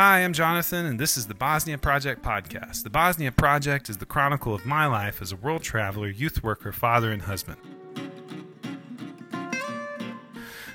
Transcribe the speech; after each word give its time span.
Hi, 0.00 0.22
I'm 0.22 0.32
Jonathan, 0.32 0.86
and 0.86 1.00
this 1.00 1.16
is 1.16 1.26
the 1.26 1.34
Bosnia 1.34 1.76
Project 1.76 2.22
podcast. 2.22 2.84
The 2.84 2.88
Bosnia 2.88 3.32
Project 3.32 3.90
is 3.90 3.96
the 3.96 4.06
chronicle 4.06 4.54
of 4.54 4.64
my 4.64 4.86
life 4.86 5.20
as 5.20 5.32
a 5.32 5.36
world 5.36 5.64
traveler, 5.64 6.06
youth 6.06 6.40
worker, 6.40 6.70
father, 6.70 7.10
and 7.10 7.22
husband. 7.22 7.56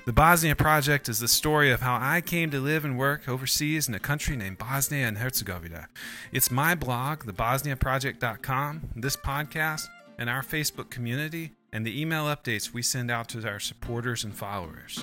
The 0.05 0.11
Bosnia 0.11 0.57
Project 0.57 1.07
is 1.07 1.19
the 1.19 1.29
story 1.29 1.71
of 1.71 1.79
how 1.79 1.97
I 2.01 2.19
came 2.19 2.51
to 2.51 2.59
live 2.59 2.83
and 2.83 2.99
work 2.99 3.29
overseas 3.29 3.87
in 3.87 3.95
a 3.95 3.99
country 3.99 4.35
named 4.35 4.57
Bosnia 4.57 5.07
and 5.07 5.17
Herzegovina. 5.17 5.87
It's 6.33 6.51
my 6.51 6.75
blog, 6.75 7.23
thebosniaproject.com, 7.23 8.89
this 8.97 9.15
podcast, 9.15 9.87
and 10.17 10.29
our 10.29 10.41
Facebook 10.41 10.89
community, 10.89 11.53
and 11.71 11.87
the 11.87 11.97
email 11.97 12.25
updates 12.25 12.73
we 12.73 12.81
send 12.81 13.09
out 13.09 13.29
to 13.29 13.49
our 13.49 13.61
supporters 13.61 14.25
and 14.25 14.35
followers. 14.35 15.01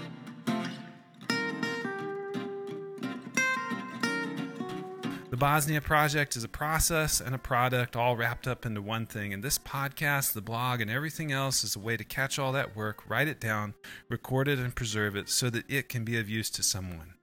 Bosnia 5.40 5.80
Project 5.80 6.36
is 6.36 6.44
a 6.44 6.48
process 6.48 7.18
and 7.18 7.34
a 7.34 7.38
product 7.38 7.96
all 7.96 8.14
wrapped 8.14 8.46
up 8.46 8.66
into 8.66 8.82
one 8.82 9.06
thing. 9.06 9.32
And 9.32 9.42
this 9.42 9.56
podcast, 9.56 10.34
the 10.34 10.42
blog, 10.42 10.82
and 10.82 10.90
everything 10.90 11.32
else 11.32 11.64
is 11.64 11.74
a 11.74 11.78
way 11.78 11.96
to 11.96 12.04
catch 12.04 12.38
all 12.38 12.52
that 12.52 12.76
work, 12.76 13.08
write 13.08 13.26
it 13.26 13.40
down, 13.40 13.72
record 14.10 14.48
it, 14.48 14.58
and 14.58 14.74
preserve 14.74 15.16
it 15.16 15.30
so 15.30 15.48
that 15.48 15.64
it 15.66 15.88
can 15.88 16.04
be 16.04 16.18
of 16.18 16.28
use 16.28 16.50
to 16.50 16.62
someone. 16.62 17.14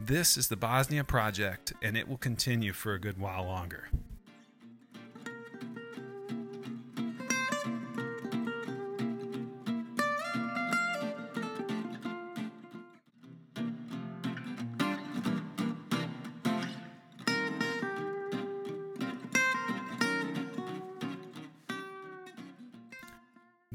This 0.00 0.36
is 0.36 0.46
the 0.46 0.54
Bosnia 0.54 1.02
Project, 1.02 1.72
and 1.82 1.96
it 1.96 2.08
will 2.08 2.18
continue 2.18 2.72
for 2.72 2.94
a 2.94 3.00
good 3.00 3.18
while 3.18 3.44
longer. 3.44 3.88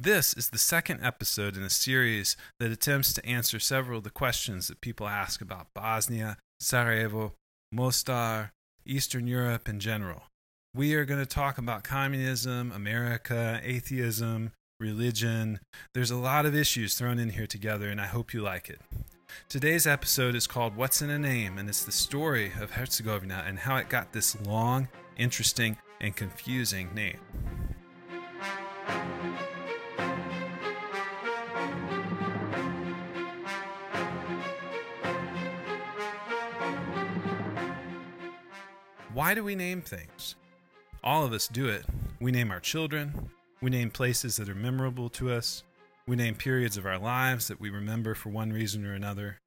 This 0.03 0.33
is 0.33 0.49
the 0.49 0.57
second 0.57 1.01
episode 1.03 1.55
in 1.55 1.61
a 1.61 1.69
series 1.69 2.35
that 2.59 2.71
attempts 2.71 3.13
to 3.13 3.23
answer 3.23 3.59
several 3.59 3.99
of 3.99 4.03
the 4.03 4.09
questions 4.09 4.67
that 4.67 4.81
people 4.81 5.07
ask 5.07 5.41
about 5.41 5.67
Bosnia, 5.75 6.37
Sarajevo, 6.59 7.33
Mostar, 7.71 8.49
Eastern 8.83 9.27
Europe 9.27 9.69
in 9.69 9.79
general. 9.79 10.23
We 10.73 10.95
are 10.95 11.05
going 11.05 11.19
to 11.19 11.27
talk 11.27 11.59
about 11.59 11.83
communism, 11.83 12.71
America, 12.71 13.61
atheism, 13.63 14.53
religion. 14.79 15.59
There's 15.93 16.09
a 16.09 16.17
lot 16.17 16.47
of 16.47 16.55
issues 16.55 16.95
thrown 16.95 17.19
in 17.19 17.29
here 17.29 17.45
together, 17.45 17.87
and 17.87 18.01
I 18.01 18.07
hope 18.07 18.33
you 18.33 18.41
like 18.41 18.71
it. 18.71 18.81
Today's 19.49 19.85
episode 19.85 20.33
is 20.33 20.47
called 20.47 20.75
What's 20.75 21.03
in 21.03 21.11
a 21.11 21.19
Name, 21.19 21.59
and 21.59 21.69
it's 21.69 21.85
the 21.85 21.91
story 21.91 22.53
of 22.59 22.71
Herzegovina 22.71 23.43
and 23.45 23.59
how 23.59 23.75
it 23.75 23.87
got 23.87 24.13
this 24.13 24.35
long, 24.47 24.87
interesting, 25.15 25.77
and 25.99 26.15
confusing 26.15 26.91
name. 26.95 27.19
Why 39.13 39.33
do 39.33 39.43
we 39.43 39.55
name 39.55 39.81
things? 39.81 40.35
All 41.03 41.25
of 41.25 41.33
us 41.33 41.49
do 41.49 41.67
it. 41.67 41.83
We 42.21 42.31
name 42.31 42.49
our 42.49 42.61
children. 42.61 43.29
We 43.61 43.69
name 43.69 43.91
places 43.91 44.37
that 44.37 44.47
are 44.47 44.55
memorable 44.55 45.09
to 45.09 45.31
us. 45.31 45.63
We 46.07 46.15
name 46.15 46.35
periods 46.35 46.77
of 46.77 46.85
our 46.85 46.97
lives 46.97 47.49
that 47.49 47.59
we 47.59 47.69
remember 47.69 48.15
for 48.15 48.29
one 48.29 48.53
reason 48.53 48.85
or 48.85 48.93
another. 48.93 49.39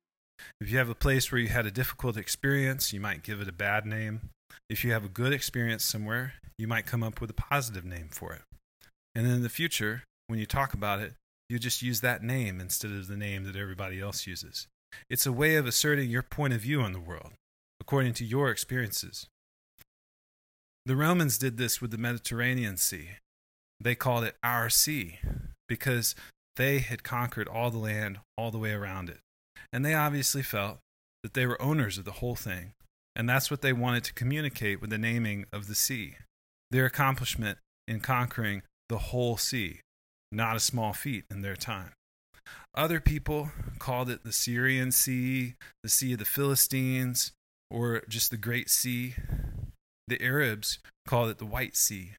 If 0.60 0.70
you 0.70 0.76
have 0.76 0.90
a 0.90 0.94
place 0.94 1.32
where 1.32 1.40
you 1.40 1.48
had 1.48 1.64
a 1.64 1.70
difficult 1.70 2.18
experience, 2.18 2.92
you 2.92 3.00
might 3.00 3.22
give 3.22 3.40
it 3.40 3.48
a 3.48 3.52
bad 3.52 3.86
name. 3.86 4.28
If 4.68 4.84
you 4.84 4.92
have 4.92 5.04
a 5.04 5.08
good 5.08 5.32
experience 5.32 5.82
somewhere, 5.82 6.34
you 6.58 6.68
might 6.68 6.84
come 6.84 7.02
up 7.02 7.22
with 7.22 7.30
a 7.30 7.34
positive 7.34 7.86
name 7.86 8.08
for 8.10 8.34
it. 8.34 8.42
And 9.14 9.24
then 9.24 9.36
in 9.36 9.42
the 9.42 9.48
future, 9.48 10.02
when 10.26 10.38
you 10.38 10.44
talk 10.44 10.74
about 10.74 11.00
it, 11.00 11.14
you 11.48 11.58
just 11.58 11.80
use 11.80 12.02
that 12.02 12.22
name 12.22 12.60
instead 12.60 12.90
of 12.90 13.08
the 13.08 13.16
name 13.16 13.44
that 13.44 13.56
everybody 13.56 13.98
else 13.98 14.26
uses. 14.26 14.66
It's 15.08 15.24
a 15.24 15.32
way 15.32 15.56
of 15.56 15.66
asserting 15.66 16.10
your 16.10 16.22
point 16.22 16.52
of 16.52 16.60
view 16.60 16.82
on 16.82 16.92
the 16.92 17.00
world, 17.00 17.32
according 17.80 18.12
to 18.14 18.26
your 18.26 18.50
experiences. 18.50 19.26
The 20.86 20.96
Romans 20.96 21.38
did 21.38 21.56
this 21.56 21.80
with 21.80 21.90
the 21.90 21.98
Mediterranean 21.98 22.76
Sea. 22.76 23.10
They 23.80 23.94
called 23.94 24.24
it 24.24 24.36
our 24.42 24.68
sea 24.68 25.18
because 25.68 26.14
they 26.56 26.80
had 26.80 27.02
conquered 27.02 27.48
all 27.48 27.70
the 27.70 27.78
land 27.78 28.18
all 28.36 28.50
the 28.50 28.58
way 28.58 28.72
around 28.72 29.08
it. 29.08 29.20
And 29.72 29.84
they 29.84 29.94
obviously 29.94 30.42
felt 30.42 30.78
that 31.22 31.34
they 31.34 31.46
were 31.46 31.60
owners 31.60 31.98
of 31.98 32.04
the 32.04 32.12
whole 32.12 32.36
thing. 32.36 32.74
And 33.16 33.28
that's 33.28 33.50
what 33.50 33.62
they 33.62 33.72
wanted 33.72 34.04
to 34.04 34.14
communicate 34.14 34.80
with 34.80 34.90
the 34.90 34.98
naming 34.98 35.46
of 35.52 35.68
the 35.68 35.74
sea 35.74 36.16
their 36.70 36.86
accomplishment 36.86 37.58
in 37.86 38.00
conquering 38.00 38.62
the 38.88 38.98
whole 38.98 39.36
sea, 39.36 39.80
not 40.32 40.56
a 40.56 40.60
small 40.60 40.92
feat 40.92 41.24
in 41.30 41.40
their 41.40 41.54
time. 41.54 41.92
Other 42.74 43.00
people 43.00 43.50
called 43.78 44.10
it 44.10 44.24
the 44.24 44.32
Syrian 44.32 44.90
Sea, 44.90 45.54
the 45.84 45.88
Sea 45.88 46.14
of 46.14 46.18
the 46.18 46.24
Philistines, 46.24 47.32
or 47.70 48.02
just 48.08 48.30
the 48.30 48.36
Great 48.36 48.68
Sea. 48.68 49.14
The 50.06 50.22
Arabs 50.22 50.78
called 51.06 51.30
it 51.30 51.38
the 51.38 51.46
White 51.46 51.76
Sea. 51.76 52.12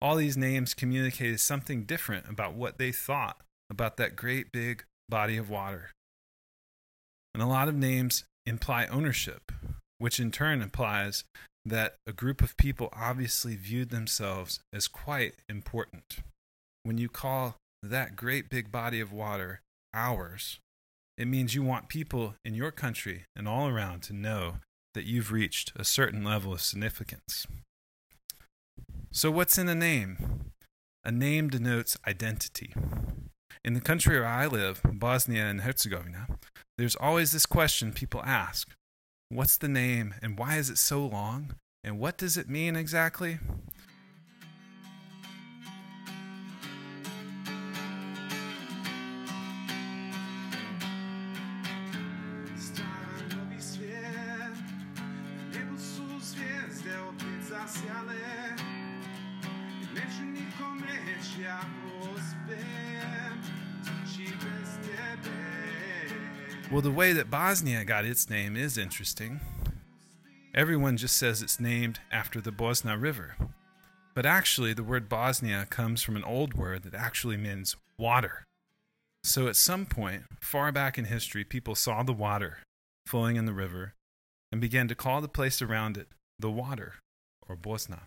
All 0.00 0.16
these 0.16 0.36
names 0.36 0.74
communicated 0.74 1.40
something 1.40 1.84
different 1.84 2.28
about 2.28 2.54
what 2.54 2.78
they 2.78 2.90
thought 2.90 3.36
about 3.70 3.96
that 3.96 4.16
great 4.16 4.50
big 4.50 4.84
body 5.08 5.36
of 5.36 5.50
water. 5.50 5.90
And 7.34 7.42
a 7.42 7.46
lot 7.46 7.68
of 7.68 7.74
names 7.74 8.24
imply 8.46 8.86
ownership, 8.86 9.52
which 9.98 10.18
in 10.18 10.30
turn 10.30 10.60
implies 10.60 11.24
that 11.64 11.94
a 12.06 12.12
group 12.12 12.42
of 12.42 12.56
people 12.56 12.88
obviously 12.92 13.56
viewed 13.56 13.90
themselves 13.90 14.60
as 14.72 14.88
quite 14.88 15.34
important. 15.48 16.18
When 16.82 16.98
you 16.98 17.08
call 17.08 17.56
that 17.82 18.16
great 18.16 18.50
big 18.50 18.72
body 18.72 19.00
of 19.00 19.12
water 19.12 19.60
ours, 19.94 20.58
it 21.16 21.26
means 21.26 21.54
you 21.54 21.62
want 21.62 21.88
people 21.88 22.34
in 22.44 22.54
your 22.54 22.70
country 22.70 23.24
and 23.36 23.46
all 23.46 23.68
around 23.68 24.02
to 24.04 24.12
know 24.12 24.56
that 24.94 25.04
you've 25.04 25.32
reached 25.32 25.72
a 25.76 25.84
certain 25.84 26.24
level 26.24 26.52
of 26.52 26.60
significance. 26.60 27.46
So, 29.10 29.30
what's 29.30 29.58
in 29.58 29.68
a 29.68 29.74
name? 29.74 30.52
A 31.04 31.10
name 31.10 31.48
denotes 31.48 31.98
identity. 32.06 32.74
In 33.64 33.74
the 33.74 33.80
country 33.80 34.18
where 34.18 34.26
I 34.26 34.46
live, 34.46 34.80
Bosnia 34.84 35.46
and 35.46 35.60
Herzegovina, 35.60 36.26
there's 36.78 36.96
always 36.96 37.32
this 37.32 37.46
question 37.46 37.92
people 37.92 38.22
ask 38.24 38.68
What's 39.28 39.56
the 39.56 39.68
name 39.68 40.14
and 40.20 40.38
why 40.38 40.56
is 40.56 40.68
it 40.68 40.78
so 40.78 41.06
long? 41.06 41.54
And 41.84 41.98
what 41.98 42.18
does 42.18 42.36
it 42.36 42.48
mean 42.48 42.76
exactly? 42.76 43.38
Well, 66.70 66.80
the 66.80 66.90
way 66.90 67.12
that 67.12 67.30
Bosnia 67.30 67.84
got 67.84 68.06
its 68.06 68.30
name 68.30 68.56
is 68.56 68.78
interesting. 68.78 69.40
Everyone 70.54 70.96
just 70.96 71.16
says 71.16 71.42
it's 71.42 71.60
named 71.60 72.00
after 72.10 72.40
the 72.40 72.50
Bosna 72.50 73.00
River. 73.00 73.36
But 74.14 74.26
actually, 74.26 74.72
the 74.74 74.82
word 74.82 75.08
Bosnia 75.08 75.66
comes 75.68 76.02
from 76.02 76.16
an 76.16 76.24
old 76.24 76.54
word 76.54 76.82
that 76.84 76.94
actually 76.94 77.36
means 77.36 77.76
water. 77.98 78.44
So 79.24 79.48
at 79.48 79.56
some 79.56 79.86
point, 79.86 80.24
far 80.40 80.72
back 80.72 80.98
in 80.98 81.06
history, 81.06 81.44
people 81.44 81.74
saw 81.74 82.02
the 82.02 82.12
water 82.12 82.58
flowing 83.06 83.36
in 83.36 83.46
the 83.46 83.52
river 83.52 83.94
and 84.50 84.60
began 84.60 84.88
to 84.88 84.94
call 84.94 85.20
the 85.20 85.28
place 85.28 85.62
around 85.62 85.96
it 85.96 86.08
the 86.38 86.50
water, 86.50 86.94
or 87.48 87.56
Bosna. 87.56 88.00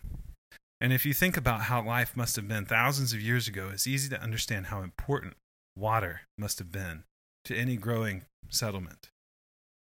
And 0.80 0.92
if 0.92 1.06
you 1.06 1.14
think 1.14 1.36
about 1.36 1.62
how 1.62 1.82
life 1.84 2.16
must 2.16 2.36
have 2.36 2.46
been 2.46 2.66
thousands 2.66 3.12
of 3.12 3.20
years 3.20 3.48
ago, 3.48 3.70
it's 3.72 3.86
easy 3.86 4.08
to 4.10 4.20
understand 4.20 4.66
how 4.66 4.82
important 4.82 5.34
water 5.76 6.22
must 6.36 6.58
have 6.58 6.70
been 6.70 7.04
to 7.44 7.56
any 7.56 7.76
growing 7.76 8.24
settlement. 8.48 9.08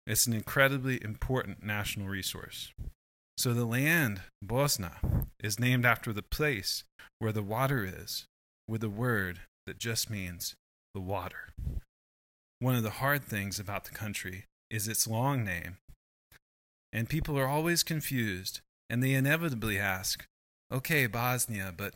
It's 0.08 0.26
an 0.26 0.34
incredibly 0.34 1.04
important 1.04 1.64
national 1.64 2.08
resource. 2.08 2.74
So 3.38 3.54
the 3.54 3.66
land, 3.66 4.22
Bosna, 4.44 5.28
is 5.40 5.60
named 5.60 5.86
after 5.86 6.12
the 6.14 6.24
place 6.24 6.84
where 7.20 7.32
the 7.32 7.44
water 7.44 7.86
is, 7.86 8.26
with 8.68 8.84
a 8.84 8.90
word 8.90 9.42
that 9.68 9.78
just 9.78 10.10
means 10.10 10.56
the 10.94 11.02
water. 11.02 11.54
One 12.60 12.76
of 12.76 12.84
the 12.84 12.92
hard 12.92 13.24
things 13.24 13.60
about 13.60 13.86
the 13.86 13.92
country 13.92 14.46
is 14.70 14.88
its 14.88 15.08
long 15.08 15.44
name. 15.44 15.78
And 16.94 17.10
people 17.10 17.38
are 17.38 17.48
always 17.48 17.84
confused, 17.84 18.62
and 18.92 19.02
they 19.02 19.14
inevitably 19.14 19.80
ask, 19.80 20.28
okay, 20.70 21.08
Bosnia, 21.08 21.74
but 21.78 21.94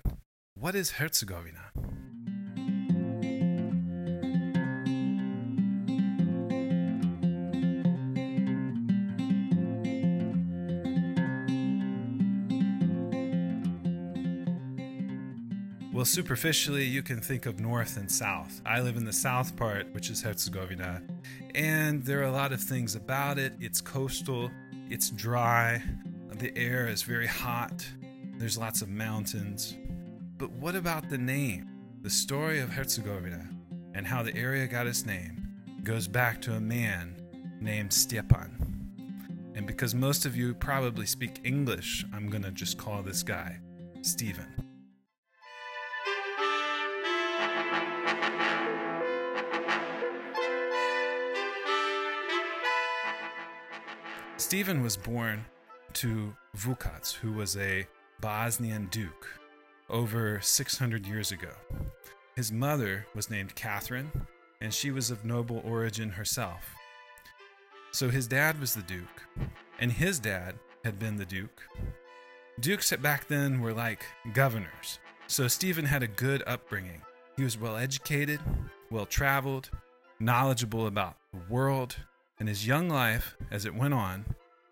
what 0.57 0.75
is 0.75 0.91
Herzegovina? 0.91 1.71
Well, 15.91 16.05
superficially, 16.05 16.85
you 16.85 17.03
can 17.03 17.19
think 17.19 17.45
of 17.45 17.59
north 17.59 17.97
and 17.97 18.09
south. 18.09 18.61
I 18.65 18.79
live 18.79 18.95
in 18.95 19.03
the 19.03 19.11
south 19.11 19.57
part, 19.57 19.93
which 19.93 20.09
is 20.09 20.21
Herzegovina, 20.21 21.01
and 21.53 22.05
there 22.05 22.21
are 22.21 22.23
a 22.23 22.31
lot 22.31 22.53
of 22.53 22.61
things 22.61 22.95
about 22.95 23.37
it. 23.37 23.51
It's 23.59 23.81
coastal, 23.81 24.49
it's 24.89 25.09
dry, 25.09 25.83
the 26.39 26.57
air 26.57 26.87
is 26.87 27.03
very 27.03 27.27
hot, 27.27 27.85
there's 28.37 28.57
lots 28.57 28.81
of 28.81 28.89
mountains. 28.89 29.77
But 30.37 30.51
what 30.51 30.75
about 30.75 31.09
the 31.09 31.17
name? 31.17 31.69
The 32.01 32.09
story 32.09 32.59
of 32.59 32.69
Herzegovina 32.69 33.49
and 33.93 34.05
how 34.05 34.21
the 34.21 34.35
area 34.35 34.67
got 34.67 34.85
its 34.85 35.05
name 35.05 35.49
goes 35.83 36.07
back 36.07 36.41
to 36.41 36.53
a 36.53 36.59
man 36.59 37.15
named 37.61 37.93
Stepan. 37.93 39.53
And 39.55 39.65
because 39.65 39.95
most 39.95 40.25
of 40.25 40.35
you 40.35 40.53
probably 40.53 41.05
speak 41.05 41.39
English, 41.45 42.05
I'm 42.13 42.29
to 42.43 42.51
just 42.51 42.77
call 42.77 43.01
this 43.01 43.23
guy 43.23 43.59
Stephen. 44.01 44.47
Stephen 54.37 54.83
was 54.83 54.97
born 54.97 55.45
to 55.95 56.35
Vukac, 56.57 57.13
who 57.15 57.31
was 57.31 57.55
a 57.57 57.87
Bosnian 58.19 58.87
duke 58.87 59.27
over 59.89 60.39
600 60.41 61.05
years 61.05 61.31
ago. 61.31 61.51
His 62.35 62.51
mother 62.51 63.05
was 63.15 63.29
named 63.29 63.55
Catherine, 63.55 64.11
and 64.59 64.73
she 64.73 64.91
was 64.91 65.09
of 65.09 65.23
noble 65.23 65.61
origin 65.63 66.09
herself. 66.09 66.75
So 67.91 68.09
his 68.09 68.27
dad 68.27 68.59
was 68.59 68.73
the 68.73 68.81
duke, 68.81 69.23
and 69.79 69.91
his 69.91 70.19
dad 70.19 70.55
had 70.83 70.99
been 70.99 71.15
the 71.15 71.25
duke. 71.25 71.61
Dukes 72.59 72.93
back 72.97 73.27
then 73.27 73.61
were 73.61 73.73
like 73.73 74.05
governors, 74.33 74.99
so 75.27 75.47
Stephen 75.47 75.85
had 75.85 76.03
a 76.03 76.07
good 76.07 76.43
upbringing. 76.45 77.01
He 77.37 77.43
was 77.43 77.57
well 77.57 77.77
educated, 77.77 78.41
well 78.91 79.05
traveled, 79.05 79.69
knowledgeable 80.19 80.87
about 80.87 81.15
the 81.31 81.39
world, 81.49 81.95
and 82.37 82.49
his 82.49 82.67
young 82.67 82.89
life, 82.89 83.37
as 83.49 83.65
it 83.65 83.75
went 83.75 83.93
on, 83.93 84.25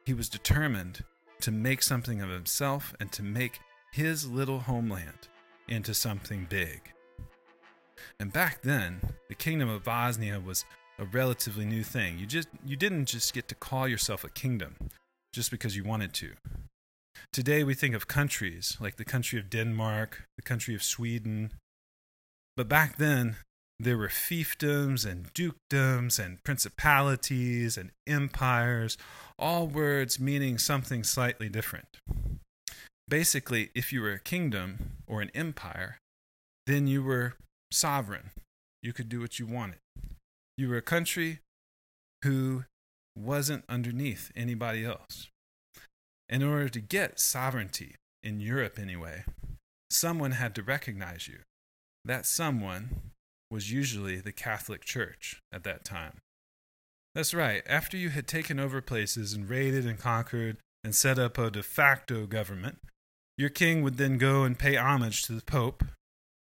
he 0.06 0.14
was 0.14 0.28
determined 0.28 1.04
to 1.44 1.52
make 1.52 1.84
something 1.84 2.22
of 2.22 2.30
himself 2.30 2.96
and 3.02 3.12
to 3.12 3.22
make 3.22 3.60
his 3.92 4.26
little 4.26 4.60
homeland 4.60 5.28
into 5.68 5.94
something 5.94 6.48
big. 6.50 6.94
And 8.18 8.32
back 8.32 8.62
then, 8.62 9.02
the 9.28 9.36
kingdom 9.36 9.68
of 9.68 9.84
Bosnia 9.84 10.40
was 10.40 10.64
a 10.98 11.04
relatively 11.04 11.66
new 11.66 11.84
thing. 11.84 12.18
You 12.18 12.26
just 12.26 12.48
you 12.66 12.78
didn't 12.78 13.08
just 13.08 13.34
get 13.34 13.50
to 13.50 13.56
call 13.56 13.90
yourself 13.90 14.24
a 14.24 14.30
kingdom 14.30 14.76
just 15.34 15.52
because 15.52 15.76
you 15.76 15.84
wanted 15.84 16.14
to. 16.14 16.32
Today 17.34 17.66
we 17.66 17.74
think 17.74 17.94
of 17.94 18.08
countries 18.08 18.78
like 18.80 18.96
the 18.96 19.04
country 19.04 19.38
of 19.38 19.50
Denmark, 19.50 20.30
the 20.38 20.44
country 20.44 20.74
of 20.74 20.82
Sweden. 20.82 21.52
But 22.56 22.70
back 22.70 22.96
then, 22.96 23.36
there 23.84 23.98
were 23.98 24.08
fiefdoms 24.08 25.06
and 25.06 25.34
dukedoms 25.34 26.24
and 26.24 26.44
principalities 26.44 27.78
and 27.78 27.92
empires, 28.08 28.98
all 29.38 29.68
words 29.68 30.20
meaning 30.20 30.58
something 30.58 31.04
slightly 31.04 31.50
different. 31.50 31.98
Basically, 33.08 33.70
if 33.76 33.92
you 33.92 34.02
were 34.02 34.14
a 34.14 34.20
kingdom 34.20 34.92
or 35.08 35.22
an 35.22 35.32
empire, 35.36 35.98
then 36.66 36.88
you 36.88 37.04
were 37.04 37.34
sovereign. 37.72 38.32
You 38.82 38.94
could 38.94 39.10
do 39.10 39.20
what 39.20 39.40
you 39.40 39.46
wanted. 39.46 39.80
You 40.58 40.70
were 40.70 40.78
a 40.78 40.82
country 40.82 41.40
who 42.24 42.64
wasn't 43.16 43.66
underneath 43.68 44.32
anybody 44.36 44.86
else. 44.86 45.30
In 46.30 46.42
order 46.42 46.70
to 46.70 46.80
get 46.80 47.20
sovereignty, 47.20 47.96
in 48.24 48.40
Europe 48.40 48.80
anyway, 48.80 49.26
someone 49.92 50.32
had 50.32 50.56
to 50.56 50.64
recognize 50.64 51.28
you. 51.28 51.40
That 52.06 52.26
someone 52.26 53.02
was 53.54 53.72
usually 53.72 54.20
the 54.20 54.32
Catholic 54.32 54.84
Church 54.84 55.40
at 55.54 55.64
that 55.64 55.86
time. 55.86 56.18
That's 57.14 57.36
right, 57.36 57.62
after 57.68 57.96
you 57.96 58.10
had 58.10 58.28
taken 58.28 58.60
over 58.60 58.82
places 58.82 59.34
and 59.34 59.48
raided 59.48 59.86
and 59.86 60.00
conquered 60.00 60.58
and 60.84 60.96
set 60.96 61.20
up 61.20 61.38
a 61.38 61.52
de 61.52 61.62
facto 61.62 62.26
government, 62.26 62.80
your 63.38 63.50
king 63.50 63.84
would 63.84 63.98
then 63.98 64.18
go 64.18 64.44
and 64.44 64.58
pay 64.58 64.76
homage 64.76 65.22
to 65.24 65.34
the 65.34 65.44
Pope, 65.44 65.84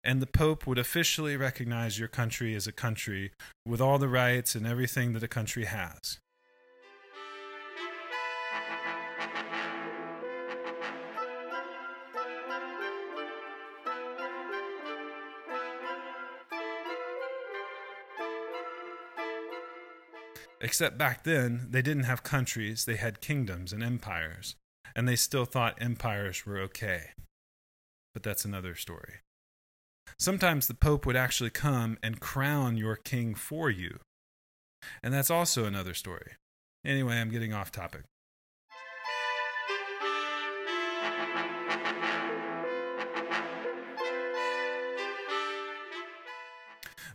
and 0.02 0.20
the 0.20 0.26
Pope 0.26 0.66
would 0.66 0.78
officially 0.78 1.36
recognize 1.36 1.98
your 1.98 2.08
country 2.08 2.54
as 2.56 2.66
a 2.66 2.72
country 2.72 3.30
with 3.64 3.80
all 3.80 3.98
the 3.98 4.08
rights 4.08 4.56
and 4.56 4.66
everything 4.66 5.12
that 5.12 5.22
a 5.22 5.28
country 5.28 5.66
has. 5.66 6.18
Except 20.66 20.98
back 20.98 21.22
then, 21.22 21.68
they 21.70 21.80
didn't 21.80 22.10
have 22.10 22.24
countries, 22.24 22.86
they 22.86 22.96
had 22.96 23.20
kingdoms 23.20 23.72
and 23.72 23.84
empires, 23.84 24.56
and 24.96 25.06
they 25.06 25.14
still 25.14 25.44
thought 25.44 25.80
empires 25.80 26.44
were 26.44 26.58
okay. 26.58 27.10
But 28.12 28.24
that's 28.24 28.44
another 28.44 28.74
story. 28.74 29.20
Sometimes 30.18 30.66
the 30.66 30.74
Pope 30.74 31.06
would 31.06 31.14
actually 31.14 31.50
come 31.50 31.98
and 32.02 32.18
crown 32.18 32.76
your 32.76 32.96
king 32.96 33.36
for 33.36 33.70
you. 33.70 34.00
And 35.04 35.14
that's 35.14 35.30
also 35.30 35.66
another 35.66 35.94
story. 35.94 36.32
Anyway, 36.84 37.14
I'm 37.14 37.30
getting 37.30 37.52
off 37.52 37.70
topic. 37.70 38.02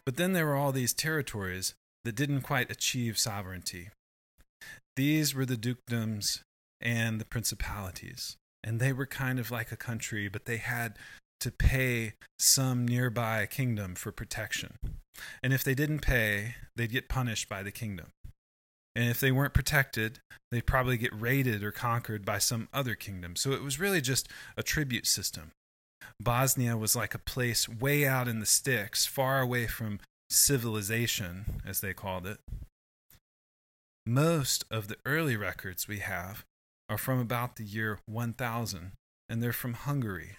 But 0.05 0.15
then 0.15 0.31
there 0.31 0.45
were 0.45 0.55
all 0.55 0.71
these 0.71 0.93
territories 0.93 1.75
that 2.03 2.15
didn't 2.15 2.41
quite 2.41 2.71
achieve 2.71 3.17
sovereignty. 3.17 3.89
These 4.95 5.33
were 5.33 5.45
the 5.45 5.57
dukedoms 5.57 6.41
and 6.79 7.19
the 7.19 7.25
principalities. 7.25 8.37
And 8.63 8.79
they 8.79 8.93
were 8.93 9.05
kind 9.05 9.39
of 9.39 9.51
like 9.51 9.71
a 9.71 9.77
country, 9.77 10.27
but 10.27 10.45
they 10.45 10.57
had 10.57 10.97
to 11.39 11.51
pay 11.51 12.13
some 12.37 12.87
nearby 12.87 13.47
kingdom 13.47 13.95
for 13.95 14.11
protection. 14.11 14.77
And 15.41 15.53
if 15.53 15.63
they 15.63 15.73
didn't 15.73 15.99
pay, 15.99 16.55
they'd 16.75 16.91
get 16.91 17.09
punished 17.09 17.49
by 17.49 17.63
the 17.63 17.71
kingdom. 17.71 18.07
And 18.95 19.09
if 19.09 19.19
they 19.19 19.31
weren't 19.31 19.53
protected, 19.53 20.19
they'd 20.51 20.67
probably 20.67 20.97
get 20.97 21.19
raided 21.19 21.63
or 21.63 21.71
conquered 21.71 22.25
by 22.25 22.37
some 22.37 22.67
other 22.73 22.93
kingdom. 22.93 23.35
So 23.35 23.51
it 23.51 23.63
was 23.63 23.79
really 23.79 24.01
just 24.01 24.27
a 24.57 24.63
tribute 24.63 25.07
system. 25.07 25.51
Bosnia 26.19 26.77
was 26.77 26.95
like 26.95 27.15
a 27.15 27.19
place 27.19 27.67
way 27.67 28.05
out 28.05 28.27
in 28.27 28.39
the 28.39 28.45
sticks, 28.45 29.05
far 29.05 29.39
away 29.39 29.65
from 29.65 29.99
civilization, 30.31 31.61
as 31.65 31.81
they 31.81 31.93
called 31.93 32.25
it. 32.25 32.39
Most 34.05 34.65
of 34.71 34.87
the 34.87 34.95
early 35.05 35.35
records 35.35 35.87
we 35.87 35.99
have 35.99 36.45
are 36.89 36.97
from 36.97 37.19
about 37.19 37.57
the 37.57 37.63
year 37.63 37.99
1000, 38.05 38.93
and 39.29 39.43
they're 39.43 39.53
from 39.53 39.73
Hungary. 39.73 40.37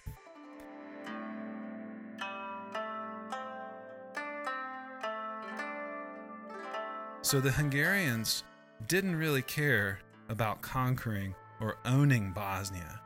So 7.21 7.39
the 7.39 7.51
Hungarians 7.51 8.43
didn't 8.87 9.15
really 9.15 9.41
care 9.43 9.99
about 10.27 10.61
conquering 10.61 11.35
or 11.61 11.77
owning 11.85 12.31
Bosnia. 12.31 12.99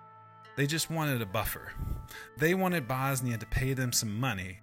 They 0.55 0.65
just 0.65 0.89
wanted 0.89 1.21
a 1.21 1.25
buffer. 1.25 1.73
They 2.37 2.53
wanted 2.53 2.87
Bosnia 2.87 3.37
to 3.37 3.45
pay 3.45 3.73
them 3.73 3.91
some 3.91 4.19
money 4.19 4.59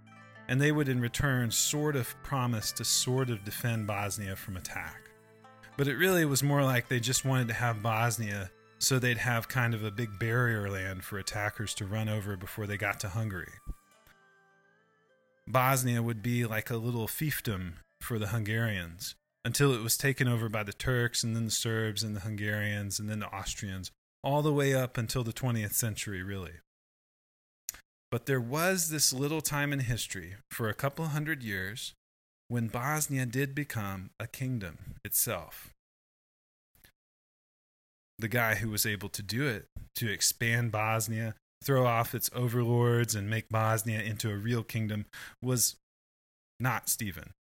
and 0.49 0.61
they 0.61 0.73
would 0.73 0.89
in 0.89 1.01
return 1.01 1.51
sort 1.51 1.97
of 1.97 2.15
promise 2.23 2.73
to 2.73 2.85
sort 2.85 3.31
of 3.31 3.45
defend 3.45 3.87
Bosnia 3.87 4.37
from 4.37 4.57
attack. 4.57 5.11
But 5.77 5.89
it 5.89 5.97
really 5.97 6.25
was 6.25 6.43
more 6.43 6.63
like 6.63 6.89
they 6.89 7.01
just 7.01 7.25
wanted 7.25 7.49
to 7.49 7.55
have 7.55 7.83
Bosnia 7.83 8.51
so 8.79 8.99
they'd 8.99 9.19
have 9.19 9.49
kind 9.49 9.75
of 9.75 9.83
a 9.83 9.91
big 9.91 10.19
barrier 10.19 10.69
land 10.71 11.05
for 11.05 11.19
attackers 11.19 11.75
to 11.75 11.87
run 11.87 12.09
over 12.09 12.37
before 12.37 12.67
they 12.67 12.77
got 12.77 13.01
to 13.01 13.09
Hungary. 13.09 13.53
Bosnia 15.47 16.03
would 16.03 16.23
be 16.23 16.45
like 16.45 16.71
a 16.71 16.77
little 16.77 17.07
fiefdom 17.07 17.75
for 18.01 18.19
the 18.19 18.29
Hungarians 18.29 19.15
until 19.45 19.75
it 19.75 19.83
was 19.83 19.97
taken 19.97 20.29
over 20.29 20.49
by 20.49 20.63
the 20.63 20.73
Turks 20.73 21.23
and 21.23 21.35
then 21.35 21.47
the 21.47 21.51
Serbs 21.51 22.03
and 22.03 22.17
the 22.17 22.21
Hungarians 22.21 22.99
and 22.99 23.09
then 23.09 23.21
the 23.21 23.29
Austrians, 23.29 23.91
all 24.23 24.43
the 24.43 24.53
way 24.53 24.75
up 24.75 24.97
until 24.97 25.23
the 25.23 25.33
20th 25.33 25.75
century, 25.75 26.23
really. 26.23 26.53
But 28.15 28.27
there 28.27 28.41
was 28.41 28.91
this 28.91 29.13
little 29.13 29.41
time 29.41 29.73
in 29.73 29.81
history 29.81 30.37
for 30.49 30.69
a 30.69 30.73
couple 30.73 31.05
hundred 31.07 31.43
years 31.43 31.95
when 32.47 32.69
Bosnia 32.69 33.27
did 33.27 33.57
become 33.57 34.11
a 34.21 34.29
kingdom 34.29 34.79
itself. 35.05 35.71
The 38.21 38.29
guy 38.29 38.55
who 38.55 38.71
was 38.71 38.87
able 38.87 39.09
to 39.09 39.21
do 39.21 39.49
it, 39.49 39.67
to 39.97 40.09
expand 40.09 40.71
Bosnia, 40.71 41.35
throw 41.65 41.87
off 41.87 42.15
its 42.15 42.31
overlords, 42.33 43.17
and 43.17 43.29
make 43.29 43.49
Bosnia 43.49 44.01
into 44.01 44.31
a 44.31 44.37
real 44.37 44.63
kingdom, 44.63 45.07
was 45.43 45.75
not 46.61 46.89
Stephen. 46.89 47.33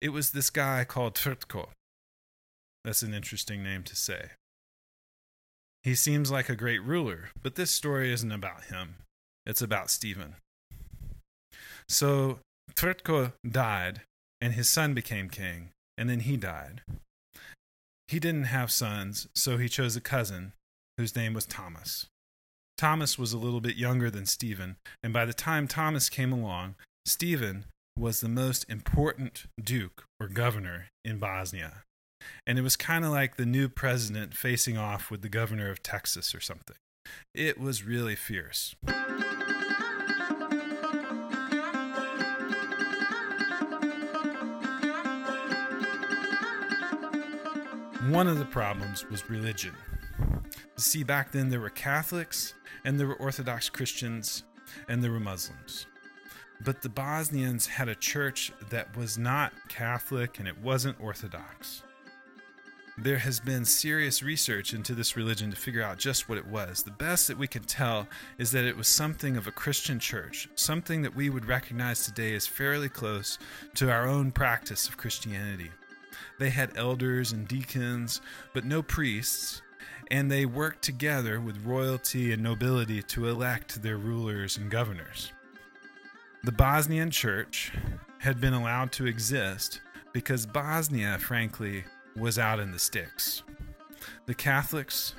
It 0.00 0.08
was 0.08 0.30
this 0.30 0.48
guy 0.48 0.84
called 0.84 1.16
Tvrtko. 1.16 1.68
That's 2.82 3.02
an 3.02 3.12
interesting 3.12 3.62
name 3.62 3.82
to 3.82 3.94
say. 3.94 4.30
He 5.82 5.94
seems 5.94 6.30
like 6.30 6.48
a 6.48 6.56
great 6.56 6.82
ruler, 6.82 7.28
but 7.42 7.56
this 7.56 7.70
story 7.70 8.10
isn't 8.10 8.32
about 8.32 8.64
him. 8.64 8.94
It's 9.46 9.62
about 9.62 9.90
Stephen. 9.90 10.36
So 11.88 12.38
Tvrtko 12.74 13.32
died, 13.48 14.02
and 14.40 14.54
his 14.54 14.68
son 14.68 14.94
became 14.94 15.28
king, 15.28 15.70
and 15.98 16.08
then 16.08 16.20
he 16.20 16.36
died. 16.36 16.82
He 18.08 18.20
didn't 18.20 18.44
have 18.44 18.70
sons, 18.70 19.28
so 19.34 19.56
he 19.56 19.68
chose 19.68 19.96
a 19.96 20.00
cousin 20.00 20.52
whose 20.96 21.16
name 21.16 21.34
was 21.34 21.46
Thomas. 21.46 22.06
Thomas 22.76 23.18
was 23.18 23.32
a 23.32 23.38
little 23.38 23.60
bit 23.60 23.76
younger 23.76 24.10
than 24.10 24.26
Stephen, 24.26 24.76
and 25.02 25.12
by 25.12 25.24
the 25.24 25.32
time 25.32 25.68
Thomas 25.68 26.08
came 26.08 26.32
along, 26.32 26.74
Stephen 27.06 27.66
was 27.98 28.20
the 28.20 28.28
most 28.28 28.68
important 28.68 29.46
duke 29.62 30.04
or 30.18 30.28
governor 30.28 30.88
in 31.04 31.18
Bosnia. 31.18 31.82
And 32.46 32.58
it 32.58 32.62
was 32.62 32.76
kind 32.76 33.04
of 33.04 33.10
like 33.10 33.36
the 33.36 33.46
new 33.46 33.68
president 33.68 34.34
facing 34.34 34.78
off 34.78 35.10
with 35.10 35.22
the 35.22 35.28
governor 35.28 35.70
of 35.70 35.82
Texas 35.82 36.34
or 36.34 36.40
something. 36.40 36.76
It 37.34 37.58
was 37.58 37.84
really 37.84 38.14
fierce. 38.16 38.74
One 48.08 48.28
of 48.28 48.38
the 48.38 48.44
problems 48.44 49.06
was 49.08 49.30
religion. 49.30 49.74
See, 50.76 51.04
back 51.04 51.32
then 51.32 51.48
there 51.48 51.60
were 51.60 51.70
Catholics 51.70 52.54
and 52.84 52.98
there 52.98 53.06
were 53.06 53.14
Orthodox 53.14 53.70
Christians 53.70 54.44
and 54.88 55.02
there 55.02 55.12
were 55.12 55.20
Muslims. 55.20 55.86
But 56.64 56.82
the 56.82 56.88
Bosnians 56.88 57.66
had 57.66 57.88
a 57.88 57.94
church 57.94 58.52
that 58.70 58.96
was 58.96 59.16
not 59.16 59.52
Catholic 59.68 60.38
and 60.38 60.46
it 60.46 60.58
wasn't 60.58 61.00
Orthodox. 61.00 61.82
There 62.98 63.18
has 63.18 63.40
been 63.40 63.64
serious 63.64 64.22
research 64.22 64.74
into 64.74 64.94
this 64.94 65.16
religion 65.16 65.50
to 65.50 65.56
figure 65.56 65.82
out 65.82 65.98
just 65.98 66.28
what 66.28 66.36
it 66.36 66.46
was. 66.46 66.82
The 66.82 66.90
best 66.90 67.26
that 67.26 67.38
we 67.38 67.46
can 67.46 67.62
tell 67.62 68.06
is 68.36 68.50
that 68.50 68.66
it 68.66 68.76
was 68.76 68.86
something 68.86 69.38
of 69.38 69.46
a 69.46 69.52
Christian 69.52 69.98
church, 69.98 70.46
something 70.56 71.00
that 71.00 71.16
we 71.16 71.30
would 71.30 71.46
recognize 71.46 72.04
today 72.04 72.34
as 72.34 72.46
fairly 72.46 72.90
close 72.90 73.38
to 73.76 73.90
our 73.90 74.06
own 74.06 74.30
practice 74.30 74.88
of 74.88 74.98
Christianity. 74.98 75.70
They 76.38 76.50
had 76.50 76.76
elders 76.76 77.32
and 77.32 77.48
deacons, 77.48 78.20
but 78.52 78.66
no 78.66 78.82
priests, 78.82 79.62
and 80.10 80.30
they 80.30 80.44
worked 80.44 80.82
together 80.82 81.40
with 81.40 81.64
royalty 81.64 82.32
and 82.32 82.42
nobility 82.42 83.02
to 83.04 83.26
elect 83.26 83.82
their 83.82 83.96
rulers 83.96 84.58
and 84.58 84.70
governors. 84.70 85.32
The 86.44 86.52
Bosnian 86.52 87.10
church 87.10 87.72
had 88.18 88.38
been 88.38 88.52
allowed 88.52 88.92
to 88.92 89.06
exist 89.06 89.80
because 90.12 90.44
Bosnia, 90.44 91.16
frankly, 91.18 91.84
was 92.16 92.38
out 92.38 92.60
in 92.60 92.72
the 92.72 92.78
sticks. 92.78 93.42
The 94.26 94.34
Catholics, 94.34 95.14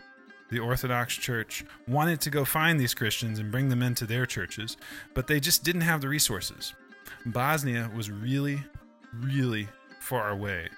the 0.49 0.59
Orthodox 0.59 1.15
Church, 1.15 1.65
wanted 1.87 2.21
to 2.21 2.29
go 2.29 2.45
find 2.45 2.79
these 2.79 2.93
Christians 2.93 3.39
and 3.39 3.51
bring 3.51 3.69
them 3.69 3.83
into 3.83 4.05
their 4.05 4.25
churches, 4.25 4.77
but 5.13 5.27
they 5.27 5.39
just 5.39 5.63
didn't 5.63 5.81
have 5.81 6.01
the 6.01 6.09
resources. 6.09 6.73
Bosnia 7.25 7.89
was 7.95 8.11
really, 8.11 8.63
really 9.13 9.67
far 9.99 10.29
away 10.29 10.69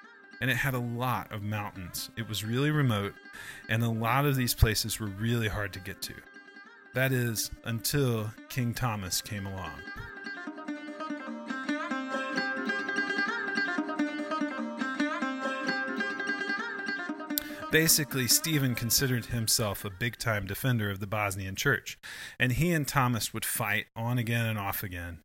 and 0.42 0.50
it 0.50 0.58
had 0.58 0.74
a 0.74 0.80
lot 0.80 1.32
of 1.32 1.42
mountains. 1.42 2.10
It 2.18 2.28
was 2.28 2.44
really 2.44 2.72
remote, 2.72 3.14
and 3.70 3.84
a 3.84 3.90
lot 3.90 4.26
of 4.26 4.36
these 4.36 4.54
places 4.54 5.00
were 5.00 5.08
really 5.08 5.48
hard 5.48 5.74
to 5.74 5.80
get 5.80 6.02
to. 6.04 6.14
That 6.94 7.12
is, 7.12 7.52
until 7.64 8.32
King 8.50 8.74
Thomas 8.74 9.22
came 9.22 9.46
along. 9.46 9.72
Basically, 17.76 18.26
Stephen 18.30 18.74
considered 18.74 19.26
himself 19.26 19.84
a 19.84 19.90
big 19.90 20.18
time 20.18 20.48
defender 20.48 20.90
of 20.90 21.02
the 21.02 21.08
Bosnian 21.08 21.58
church, 21.58 22.00
and 22.40 22.54
he 22.54 22.72
and 22.72 22.88
Thomas 22.88 23.34
would 23.34 23.44
fight 23.44 23.88
on 23.98 24.18
again 24.18 24.46
and 24.46 24.58
off 24.58 24.82
again. 24.82 25.20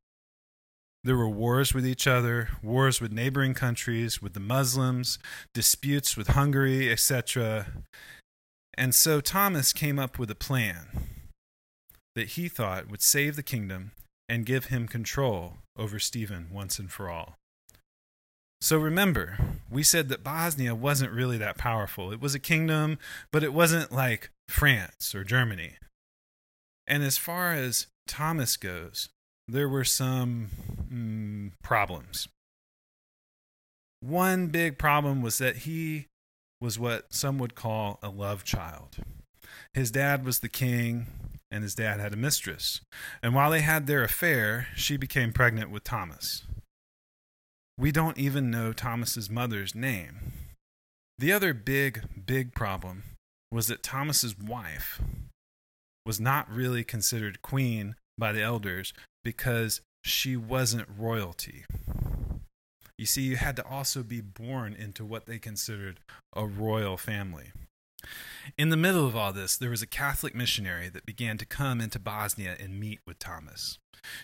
There 1.05 1.17
were 1.17 1.29
wars 1.29 1.73
with 1.73 1.87
each 1.87 2.09
other, 2.09 2.49
wars 2.61 3.01
with 3.01 3.13
neighboring 3.13 3.55
countries, 3.55 4.21
with 4.21 4.33
the 4.33 4.41
Muslims, 4.41 5.21
disputes 5.55 6.17
with 6.17 6.31
Hungary, 6.31 6.91
etc. 6.91 7.67
And 8.75 8.97
so 8.97 9.21
Thomas 9.21 9.73
came 9.73 10.01
up 10.01 10.19
with 10.19 10.29
a 10.29 10.35
plan 10.35 10.89
that 12.17 12.31
he 12.31 12.49
thought 12.49 12.91
would 12.91 13.01
save 13.01 13.37
the 13.37 13.45
kingdom 13.45 13.93
and 14.29 14.45
give 14.45 14.65
him 14.65 14.89
control 14.89 15.59
over 15.79 16.01
Stephen 16.01 16.49
once 16.51 16.81
and 16.81 16.91
for 16.91 17.09
all. 17.09 17.37
So 18.61 18.77
remember, 18.77 19.39
we 19.71 19.83
said 19.83 20.09
that 20.11 20.23
Bosnia 20.23 20.75
wasn't 20.75 21.13
really 21.13 21.39
that 21.39 21.57
powerful. 21.57 22.13
It 22.13 22.21
was 22.21 22.35
a 22.35 22.39
kingdom, 22.39 22.99
but 23.33 23.43
it 23.43 23.55
wasn't 23.55 23.91
like 23.91 24.31
France 24.49 25.15
or 25.15 25.25
Germany. 25.25 25.75
And 26.87 27.03
as 27.03 27.17
far 27.17 27.53
as 27.53 27.87
Thomas 28.07 28.57
goes, 28.57 29.09
there 29.49 29.69
were 29.69 29.85
some 29.85 30.49
mm, 30.93 31.53
problems. 31.63 32.29
One 34.01 34.49
big 34.49 34.79
problem 34.79 35.23
was 35.23 35.39
that 35.39 35.59
he 35.59 36.07
was 36.61 36.79
what 36.79 37.13
some 37.13 37.39
would 37.39 37.55
call 37.55 37.99
a 38.03 38.09
love 38.11 38.45
child. 38.45 38.97
His 39.73 39.91
dad 39.91 40.25
was 40.25 40.41
the 40.41 40.49
king, 40.49 41.07
and 41.51 41.63
his 41.63 41.75
dad 41.75 42.01
had 42.01 42.13
a 42.13 42.17
mistress. 42.17 42.81
And 43.23 43.35
while 43.35 43.51
they 43.51 43.61
had 43.61 43.87
their 43.87 44.03
affair, 44.03 44.69
she 44.75 44.97
became 44.97 45.33
pregnant 45.33 45.71
with 45.71 45.85
Thomas. 45.85 46.43
We 47.81 47.93
don't 47.93 48.19
even 48.19 48.51
know 48.51 48.75
Thomas's 48.75 49.31
mother's 49.31 49.75
name. 49.75 50.33
The 51.19 51.33
other 51.33 51.55
big, 51.55 52.03
big 52.27 52.53
problem 52.53 53.05
was 53.51 53.69
that 53.69 53.83
Thomas's 53.83 54.39
wife 54.39 55.01
was 56.05 56.21
not 56.21 56.53
really 56.53 56.85
considered 56.85 57.41
queen 57.41 57.95
by 58.19 58.33
the 58.33 58.43
elders 58.43 58.93
because 59.25 59.81
she 60.05 60.37
wasn't 60.37 60.89
royalty. 60.95 61.65
You 62.99 63.07
see, 63.07 63.23
you 63.23 63.37
had 63.37 63.57
to 63.57 63.67
also 63.67 64.03
be 64.03 64.21
born 64.21 64.75
into 64.75 65.03
what 65.03 65.25
they 65.25 65.39
considered 65.39 66.01
a 66.37 66.45
royal 66.45 66.99
family. 66.99 67.53
In 68.59 68.71
the 68.71 68.77
middle 68.77 69.07
of 69.07 69.17
all 69.17 69.33
this, 69.33 69.57
there 69.57 69.71
was 69.71 69.83
a 69.83 69.87
Catholic 69.87 70.35
missionary 70.35 70.89
that 70.89 71.07
began 71.07 71.39
to 71.39 71.47
come 71.47 71.81
into 71.81 71.99
Bosnia 71.99 72.57
and 72.59 72.81
meet 72.81 73.01
with 73.07 73.19
Thomas. 73.19 73.79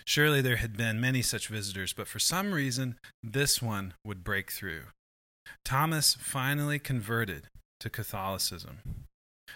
Surely 0.05 0.41
there 0.41 0.57
had 0.57 0.75
been 0.75 0.99
many 0.99 1.21
such 1.21 1.47
visitors, 1.47 1.93
but 1.93 2.07
for 2.07 2.19
some 2.19 2.53
reason, 2.53 2.97
this 3.23 3.61
one 3.61 3.93
would 4.03 4.23
break 4.23 4.51
through. 4.51 4.83
Thomas 5.63 6.15
finally 6.19 6.79
converted 6.79 7.47
to 7.79 7.89
Catholicism. 7.89 8.79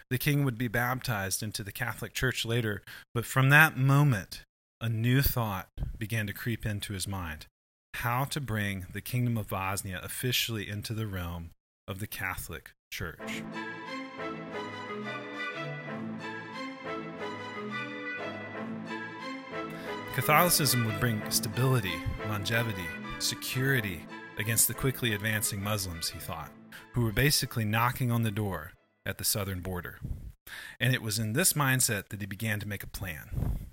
The 0.10 0.18
king 0.18 0.46
would 0.46 0.58
be 0.58 0.68
baptized 0.68 1.42
into 1.42 1.64
the 1.64 1.72
Catholic 1.72 2.14
Church 2.14 2.46
later, 2.46 2.82
but 3.14 3.26
from 3.26 3.50
that 3.50 3.78
moment, 3.78 4.44
a 4.80 4.90
new 4.90 5.22
thought 5.22 5.70
began 5.98 6.28
to 6.28 6.34
creep 6.34 6.66
into 6.66 6.94
his 6.94 7.08
mind 7.08 7.46
how 7.96 8.24
to 8.26 8.42
bring 8.42 8.88
the 8.94 9.02
kingdom 9.02 9.38
of 9.38 9.50
Bosnia 9.50 10.00
officially 10.04 10.70
into 10.70 10.94
the 10.94 11.08
realm 11.08 11.52
of 11.88 12.00
the 12.00 12.08
Catholic 12.08 12.72
Church. 12.92 13.44
Catholicism 20.14 20.86
would 20.86 21.00
bring 21.00 21.22
stability, 21.32 21.96
longevity, 22.28 22.86
security 23.20 24.06
against 24.38 24.68
the 24.68 24.74
quickly 24.74 25.14
advancing 25.14 25.64
Muslims, 25.64 26.10
he 26.10 26.20
thought, 26.20 26.52
who 26.92 27.06
were 27.06 27.14
basically 27.14 27.64
knocking 27.64 28.12
on 28.12 28.24
the 28.24 28.30
door 28.30 28.74
at 29.06 29.18
the 29.18 29.24
southern 29.24 29.62
border. 29.62 30.00
And 30.82 30.94
it 30.94 31.02
was 31.02 31.18
in 31.18 31.32
this 31.32 31.54
mindset 31.54 32.10
that 32.10 32.20
he 32.20 32.26
began 32.26 32.60
to 32.60 32.68
make 32.68 32.84
a 32.84 32.88
plan. 32.88 33.68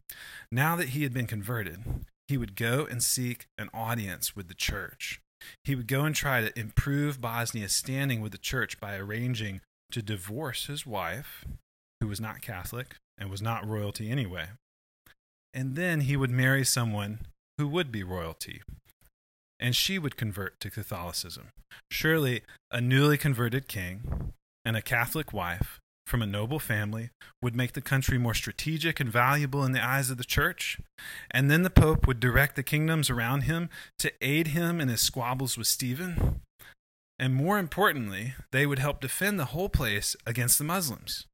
Now 0.52 0.76
that 0.76 0.90
he 0.90 1.02
had 1.02 1.12
been 1.12 1.26
converted, 1.26 1.80
he 2.28 2.36
would 2.36 2.54
go 2.54 2.86
and 2.88 3.02
seek 3.02 3.48
an 3.58 3.68
audience 3.74 4.36
with 4.36 4.46
the 4.46 4.54
church. 4.54 5.20
He 5.64 5.74
would 5.74 5.88
go 5.88 6.04
and 6.04 6.14
try 6.14 6.40
to 6.40 6.56
improve 6.56 7.20
Bosnia's 7.20 7.74
standing 7.74 8.20
with 8.20 8.30
the 8.30 8.38
church 8.38 8.78
by 8.78 8.96
arranging 8.96 9.60
to 9.90 10.02
divorce 10.02 10.66
his 10.66 10.86
wife, 10.86 11.44
who 12.00 12.06
was 12.06 12.20
not 12.20 12.42
Catholic 12.42 12.94
and 13.18 13.28
was 13.28 13.42
not 13.42 13.66
royalty 13.66 14.08
anyway. 14.08 14.50
And 15.54 15.76
then 15.76 16.02
he 16.02 16.16
would 16.16 16.30
marry 16.30 16.64
someone 16.64 17.20
who 17.56 17.66
would 17.68 17.90
be 17.90 18.02
royalty, 18.02 18.62
and 19.58 19.74
she 19.74 19.98
would 19.98 20.16
convert 20.16 20.60
to 20.60 20.70
Catholicism. 20.70 21.48
Surely 21.90 22.42
a 22.70 22.80
newly 22.80 23.18
converted 23.18 23.68
king 23.68 24.32
and 24.64 24.76
a 24.76 24.82
Catholic 24.82 25.32
wife 25.32 25.80
from 26.06 26.22
a 26.22 26.26
noble 26.26 26.58
family 26.58 27.10
would 27.42 27.54
make 27.54 27.72
the 27.72 27.80
country 27.80 28.18
more 28.18 28.34
strategic 28.34 28.98
and 28.98 29.10
valuable 29.10 29.64
in 29.64 29.72
the 29.72 29.84
eyes 29.84 30.10
of 30.10 30.16
the 30.16 30.24
church. 30.24 30.80
And 31.30 31.50
then 31.50 31.62
the 31.62 31.70
Pope 31.70 32.06
would 32.06 32.18
direct 32.18 32.56
the 32.56 32.62
kingdoms 32.62 33.10
around 33.10 33.42
him 33.42 33.68
to 33.98 34.12
aid 34.22 34.48
him 34.48 34.80
in 34.80 34.88
his 34.88 35.00
squabbles 35.00 35.58
with 35.58 35.66
Stephen. 35.66 36.40
And 37.18 37.34
more 37.34 37.58
importantly, 37.58 38.34
they 38.52 38.64
would 38.64 38.78
help 38.78 39.00
defend 39.00 39.38
the 39.38 39.46
whole 39.46 39.68
place 39.68 40.16
against 40.26 40.56
the 40.56 40.64
Muslims. 40.64 41.26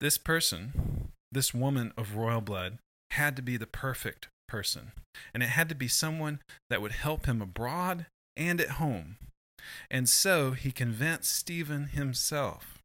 This 0.00 0.18
person, 0.18 1.12
this 1.32 1.54
woman 1.54 1.92
of 1.96 2.16
royal 2.16 2.40
blood, 2.40 2.78
had 3.14 3.36
to 3.36 3.42
be 3.42 3.56
the 3.56 3.66
perfect 3.66 4.28
person. 4.48 4.92
And 5.32 5.42
it 5.42 5.50
had 5.50 5.68
to 5.68 5.74
be 5.74 5.88
someone 5.88 6.40
that 6.70 6.82
would 6.82 6.92
help 6.92 7.26
him 7.26 7.40
abroad 7.40 8.06
and 8.36 8.60
at 8.60 8.70
home. 8.70 9.16
And 9.90 10.08
so 10.08 10.52
he 10.52 10.72
convinced 10.72 11.32
Stephen 11.32 11.86
himself 11.86 12.78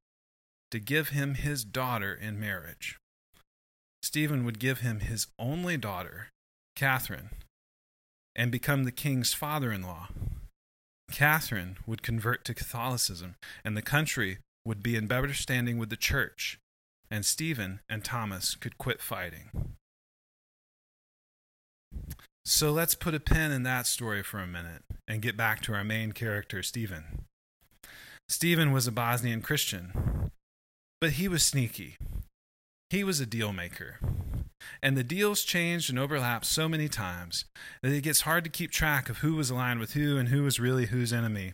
to 0.71 0.79
give 0.79 1.09
him 1.09 1.35
his 1.35 1.63
daughter 1.63 2.13
in 2.13 2.39
marriage. 2.39 2.97
Stephen 4.01 4.45
would 4.45 4.59
give 4.59 4.79
him 4.79 5.01
his 5.01 5.27
only 5.37 5.77
daughter, 5.77 6.29
Catherine, 6.75 7.29
and 8.35 8.51
become 8.51 8.83
the 8.83 8.91
king's 8.91 9.33
father 9.33 9.71
in 9.71 9.81
law. 9.81 10.07
Catherine 11.11 11.77
would 11.85 12.03
convert 12.03 12.45
to 12.45 12.53
Catholicism, 12.53 13.35
and 13.65 13.75
the 13.75 13.81
country 13.81 14.37
would 14.63 14.83
be 14.83 14.95
in 14.95 15.07
better 15.07 15.33
standing 15.33 15.77
with 15.77 15.89
the 15.89 15.97
church, 15.97 16.59
and 17.09 17.25
Stephen 17.25 17.81
and 17.89 18.05
Thomas 18.05 18.55
could 18.55 18.77
quit 18.77 19.01
fighting. 19.01 19.75
So 22.45 22.71
let's 22.71 22.95
put 22.95 23.13
a 23.13 23.19
pin 23.19 23.51
in 23.51 23.63
that 23.63 23.85
story 23.85 24.23
for 24.23 24.39
a 24.39 24.47
minute 24.47 24.81
and 25.07 25.21
get 25.21 25.37
back 25.37 25.61
to 25.61 25.73
our 25.73 25.83
main 25.83 26.13
character, 26.13 26.63
Stephen. 26.63 27.25
Stephen 28.27 28.71
was 28.71 28.87
a 28.87 28.91
Bosnian 28.91 29.41
Christian, 29.41 30.31
but 30.99 31.11
he 31.11 31.27
was 31.27 31.43
sneaky. 31.43 31.97
He 32.89 33.03
was 33.03 33.19
a 33.19 33.25
deal 33.25 33.53
maker. 33.53 33.99
And 34.81 34.97
the 34.97 35.03
deals 35.03 35.43
changed 35.43 35.89
and 35.89 35.99
overlapped 35.99 36.45
so 36.45 36.67
many 36.67 36.87
times 36.87 37.45
that 37.81 37.91
it 37.91 38.01
gets 38.01 38.21
hard 38.21 38.43
to 38.43 38.49
keep 38.49 38.71
track 38.71 39.09
of 39.09 39.19
who 39.19 39.35
was 39.35 39.49
aligned 39.49 39.79
with 39.79 39.93
who 39.93 40.17
and 40.17 40.29
who 40.29 40.43
was 40.43 40.59
really 40.59 40.87
whose 40.87 41.13
enemy. 41.13 41.53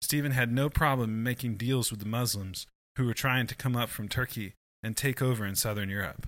Stephen 0.00 0.32
had 0.32 0.52
no 0.52 0.68
problem 0.68 1.22
making 1.22 1.54
deals 1.54 1.90
with 1.90 2.00
the 2.00 2.06
Muslims 2.06 2.66
who 2.96 3.06
were 3.06 3.14
trying 3.14 3.46
to 3.46 3.54
come 3.54 3.76
up 3.76 3.88
from 3.88 4.08
Turkey 4.08 4.54
and 4.82 4.96
take 4.96 5.22
over 5.22 5.46
in 5.46 5.54
southern 5.54 5.88
Europe. 5.88 6.26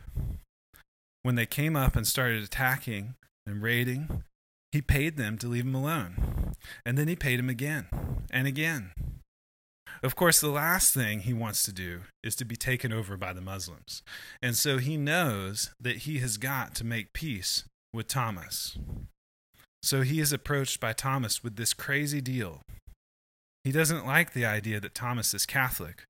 When 1.23 1.35
they 1.35 1.47
came 1.47 1.77
up 1.77 1.97
and 1.97 2.07
started 2.07 2.43
attacking 2.43 3.15
and 3.51 3.63
raiding, 3.63 4.23
he 4.73 4.81
paid 4.81 5.17
them 5.17 5.37
to 5.39 5.49
leave 5.49 5.65
him 5.65 5.75
alone. 5.75 6.55
And 6.87 6.97
then 6.97 7.09
he 7.09 7.17
paid 7.17 7.39
him 7.39 7.49
again 7.49 7.87
and 8.31 8.47
again. 8.47 8.93
Of 10.03 10.17
course, 10.17 10.41
the 10.41 10.49
last 10.49 10.95
thing 10.95 11.21
he 11.21 11.35
wants 11.35 11.63
to 11.65 11.73
do 11.73 12.03
is 12.23 12.35
to 12.37 12.45
be 12.45 12.57
taken 12.57 12.93
over 12.93 13.17
by 13.17 13.33
the 13.33 13.41
Muslims. 13.41 14.03
And 14.41 14.57
so 14.57 14.79
he 14.79 14.97
knows 14.97 15.71
that 15.81 15.99
he 15.99 16.19
has 16.21 16.39
got 16.39 16.75
to 16.77 16.85
make 16.85 17.13
peace 17.13 17.65
with 17.93 18.09
Thomas. 18.09 18.79
So 19.83 20.03
he 20.03 20.21
is 20.21 20.33
approached 20.33 20.81
by 20.81 20.93
Thomas 20.93 21.43
with 21.43 21.57
this 21.57 21.75
crazy 21.75 22.21
deal. 22.21 22.63
He 23.65 23.73
doesn't 23.73 24.07
like 24.07 24.33
the 24.33 24.47
idea 24.47 24.81
that 24.81 24.95
Thomas 24.95 25.35
is 25.35 25.45
Catholic, 25.45 26.05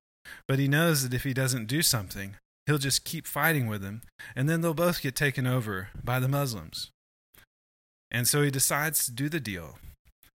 but 0.47 0.59
he 0.59 0.67
knows 0.67 1.03
that 1.03 1.13
if 1.13 1.23
he 1.23 1.33
doesn't 1.33 1.67
do 1.67 1.81
something, 1.81 2.35
he'll 2.65 2.77
just 2.77 3.03
keep 3.03 3.25
fighting 3.25 3.67
with 3.67 3.83
him, 3.83 4.01
and 4.35 4.47
then 4.47 4.61
they'll 4.61 4.73
both 4.73 5.01
get 5.01 5.15
taken 5.15 5.47
over 5.47 5.89
by 6.01 6.19
the 6.19 6.29
Muslims. 6.29 6.91
And 8.11 8.27
so 8.27 8.43
he 8.43 8.51
decides 8.51 9.05
to 9.05 9.11
do 9.11 9.29
the 9.29 9.39
deal. 9.39 9.79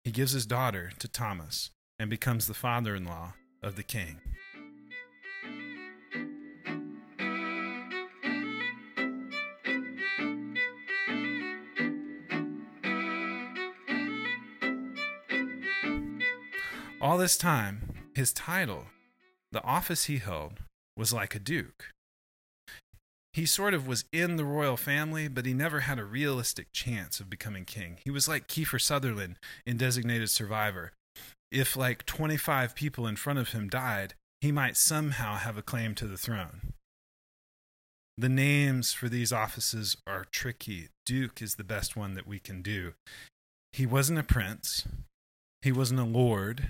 He 0.04 0.10
gives 0.10 0.32
his 0.32 0.44
daughter 0.44 0.92
to 0.98 1.08
Thomas 1.08 1.70
and 1.98 2.10
becomes 2.10 2.46
the 2.46 2.54
father 2.54 2.94
in 2.94 3.06
law 3.06 3.32
of 3.62 3.76
the 3.76 3.82
king. 3.82 4.20
All 17.00 17.18
this 17.18 17.36
time, 17.36 17.94
his 18.14 18.32
title, 18.32 18.84
the 19.50 19.62
office 19.64 20.04
he 20.04 20.18
held, 20.18 20.60
was 20.96 21.12
like 21.12 21.34
a 21.34 21.40
duke. 21.40 21.86
He 23.32 23.46
sort 23.46 23.72
of 23.72 23.86
was 23.86 24.04
in 24.12 24.36
the 24.36 24.44
royal 24.44 24.76
family, 24.76 25.26
but 25.26 25.46
he 25.46 25.54
never 25.54 25.80
had 25.80 25.98
a 25.98 26.04
realistic 26.04 26.72
chance 26.72 27.18
of 27.18 27.30
becoming 27.30 27.64
king. 27.64 27.98
He 28.04 28.10
was 28.10 28.28
like 28.28 28.46
Kiefer 28.46 28.80
Sutherland 28.80 29.36
in 29.64 29.78
Designated 29.78 30.28
Survivor, 30.28 30.92
if 31.52 31.76
like 31.76 32.06
25 32.06 32.74
people 32.74 33.06
in 33.06 33.16
front 33.16 33.38
of 33.38 33.50
him 33.50 33.68
died, 33.68 34.14
he 34.40 34.50
might 34.50 34.76
somehow 34.76 35.36
have 35.36 35.58
a 35.58 35.62
claim 35.62 35.94
to 35.96 36.06
the 36.06 36.16
throne. 36.16 36.72
The 38.16 38.30
names 38.30 38.92
for 38.92 39.08
these 39.08 39.32
offices 39.32 39.96
are 40.06 40.24
tricky. 40.24 40.88
Duke 41.04 41.42
is 41.42 41.56
the 41.56 41.64
best 41.64 41.94
one 41.94 42.14
that 42.14 42.26
we 42.26 42.38
can 42.38 42.62
do. 42.62 42.94
He 43.72 43.84
wasn't 43.84 44.18
a 44.18 44.22
prince, 44.22 44.86
he 45.60 45.72
wasn't 45.72 46.00
a 46.00 46.04
lord, 46.04 46.68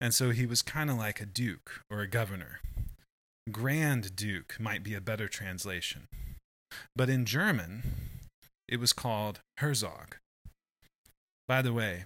and 0.00 0.12
so 0.12 0.30
he 0.30 0.46
was 0.46 0.62
kind 0.62 0.90
of 0.90 0.98
like 0.98 1.20
a 1.20 1.26
duke 1.26 1.82
or 1.88 2.00
a 2.00 2.08
governor. 2.08 2.60
Grand 3.50 4.14
Duke 4.14 4.56
might 4.60 4.84
be 4.84 4.94
a 4.94 5.00
better 5.00 5.26
translation. 5.26 6.06
But 6.94 7.10
in 7.10 7.24
German, 7.24 7.82
it 8.68 8.78
was 8.78 8.92
called 8.92 9.40
Herzog. 9.58 10.16
By 11.48 11.60
the 11.60 11.72
way, 11.72 12.04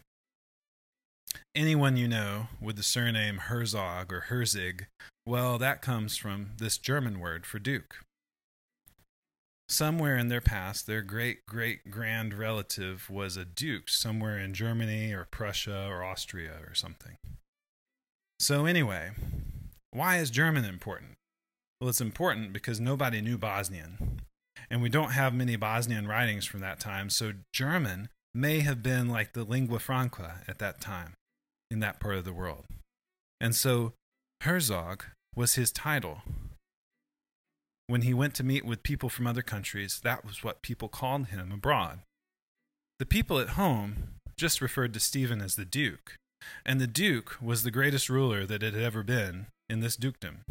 anyone 1.55 1.97
you 1.97 2.09
know 2.09 2.49
with 2.61 2.77
the 2.77 2.83
surname 2.83 3.39
Herzog 3.39 4.13
or 4.13 4.25
Herzig, 4.29 4.87
well, 5.27 5.59
that 5.59 5.83
comes 5.83 6.17
from 6.17 6.53
this 6.59 6.79
German 6.79 7.21
word 7.21 7.45
for 7.45 7.59
duke. 7.59 7.97
Somewhere 9.69 10.17
in 10.17 10.29
their 10.29 10.41
past, 10.41 10.87
their 10.87 11.03
great 11.03 11.45
great 11.47 11.91
grand 11.91 12.33
relative 12.33 13.11
was 13.11 13.37
a 13.37 13.45
duke 13.45 13.89
somewhere 13.89 14.39
in 14.39 14.55
Germany 14.55 15.13
or 15.13 15.27
Prussia 15.31 15.89
or 15.89 16.05
Austria 16.05 16.53
or 16.67 16.75
something. 16.75 17.17
So, 18.39 18.65
anyway, 18.65 19.11
why 19.91 20.19
is 20.19 20.31
German 20.31 20.65
important? 20.65 21.17
Well, 21.81 21.91
it's 21.91 22.01
important 22.01 22.53
because 22.53 22.81
nobody 22.81 23.21
knew 23.21 23.37
Bosnian, 23.37 24.21
and 24.71 24.81
we 24.81 24.89
don't 24.89 25.11
have 25.11 25.35
many 25.35 25.57
Bosnian 25.57 26.09
writings 26.09 26.47
from 26.47 26.61
that 26.61 26.81
time, 26.81 27.11
so 27.11 27.33
German 27.53 28.09
may 28.35 28.61
have 28.61 28.83
been 28.83 29.09
like 29.09 29.33
the 29.33 29.45
lingua 29.45 29.79
franca 29.79 30.43
at 30.49 30.59
that 30.59 30.81
time 30.81 31.15
in 31.71 31.81
that 31.81 32.01
part 32.01 32.17
of 32.17 32.25
the 32.25 32.33
world. 32.33 32.65
And 33.41 33.55
so 33.55 33.93
Herzog 34.43 35.05
was 35.35 35.55
his 35.55 35.71
title. 35.71 36.23
When 37.89 38.03
he 38.03 38.15
went 38.15 38.35
to 38.37 38.45
meet 38.45 38.65
with 38.65 38.83
people 38.83 39.09
from 39.09 39.27
other 39.27 39.43
countries, 39.43 40.01
that 40.03 40.25
was 40.25 40.43
what 40.43 40.63
people 40.63 40.89
called 40.89 41.29
him 41.29 41.53
abroad. 41.53 42.01
The 42.99 43.07
people 43.07 43.39
at 43.39 43.51
home 43.51 44.15
just 44.39 44.61
referred 44.61 44.95
to 44.95 45.01
Stephen 45.01 45.41
as 45.41 45.57
the 45.57 45.65
Duke, 45.65 46.17
and 46.65 46.81
the 46.81 46.87
Duke 46.87 47.37
was 47.41 47.63
the 47.63 47.71
greatest 47.71 48.09
ruler 48.09 48.47
that 48.47 48.63
had 48.63 48.75
ever 48.75 49.03
been 49.03 49.47
in 49.69 49.81
this 49.81 49.97
dukedom. 49.97 50.43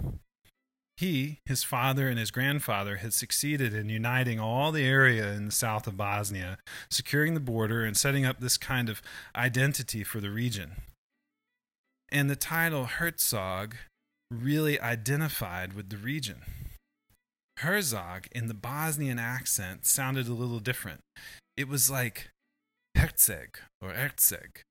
He, 0.97 1.39
his 1.45 1.63
father, 1.63 2.07
and 2.07 2.17
his 2.17 2.31
grandfather 2.31 2.97
had 2.97 3.13
succeeded 3.13 3.73
in 3.73 3.89
uniting 3.89 4.39
all 4.39 4.71
the 4.71 4.85
area 4.85 5.33
in 5.33 5.47
the 5.47 5.51
south 5.51 5.87
of 5.87 5.97
Bosnia, 5.97 6.57
securing 6.89 7.33
the 7.33 7.41
border, 7.41 7.83
and 7.83 7.97
setting 7.97 8.25
up 8.25 8.39
this 8.39 8.57
kind 8.57 8.87
of 8.87 9.01
identity 9.35 10.03
for 10.03 10.21
the 10.21 10.29
region. 10.29 10.71
And 12.09 12.29
the 12.29 12.37
title 12.37 12.85
Herzog 12.85 13.75
really 14.31 14.79
identified 14.79 15.73
with 15.73 15.89
the 15.89 15.97
region. 15.97 16.43
Herzog 17.57 18.27
in 18.31 18.47
the 18.47 18.53
Bosnian 18.53 19.19
accent 19.19 19.85
sounded 19.85 20.27
a 20.27 20.33
little 20.33 20.59
different. 20.59 21.01
It 21.57 21.67
was 21.67 21.89
like 21.89 22.29
Herzeg 22.97 23.57
or 23.81 23.91
Erzeg. 23.91 24.61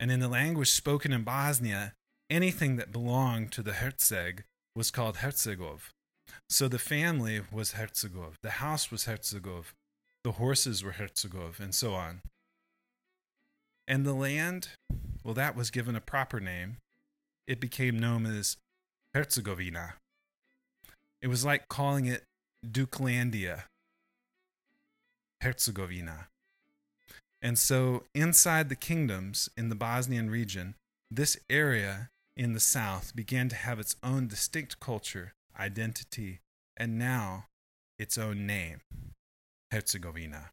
And 0.00 0.10
in 0.10 0.18
the 0.20 0.28
language 0.28 0.70
spoken 0.70 1.12
in 1.12 1.22
Bosnia, 1.22 1.92
anything 2.30 2.76
that 2.76 2.92
belonged 2.92 3.52
to 3.52 3.62
the 3.62 3.72
Herzeg 3.72 4.42
was 4.74 4.90
called 4.90 5.16
Herzegov. 5.16 5.90
So 6.48 6.68
the 6.68 6.78
family 6.78 7.40
was 7.50 7.72
Herzegov, 7.72 8.34
the 8.42 8.50
house 8.50 8.90
was 8.90 9.04
Herzegov, 9.04 9.66
the 10.24 10.32
horses 10.32 10.82
were 10.82 10.92
Herzegov, 10.92 11.60
and 11.60 11.74
so 11.74 11.94
on. 11.94 12.20
And 13.86 14.04
the 14.04 14.14
land, 14.14 14.68
well, 15.24 15.34
that 15.34 15.56
was 15.56 15.70
given 15.70 15.96
a 15.96 16.00
proper 16.00 16.40
name. 16.40 16.76
It 17.46 17.60
became 17.60 17.98
known 17.98 18.26
as 18.26 18.58
Herzegovina. 19.14 19.94
It 21.22 21.28
was 21.28 21.44
like 21.44 21.68
calling 21.68 22.04
it 22.04 22.24
Dukelandia, 22.66 23.64
Herzegovina. 25.40 26.28
And 27.40 27.58
so, 27.58 28.04
inside 28.14 28.68
the 28.68 28.76
kingdoms 28.76 29.48
in 29.56 29.68
the 29.68 29.74
Bosnian 29.74 30.28
region, 30.28 30.74
this 31.10 31.38
area 31.48 32.08
in 32.38 32.52
the 32.52 32.60
south 32.60 33.16
began 33.16 33.48
to 33.48 33.56
have 33.56 33.80
its 33.80 33.96
own 34.00 34.28
distinct 34.28 34.78
culture, 34.78 35.34
identity, 35.58 36.38
and 36.76 36.96
now 36.96 37.46
its 37.98 38.16
own 38.16 38.46
name 38.46 38.78
Herzegovina. 39.72 40.52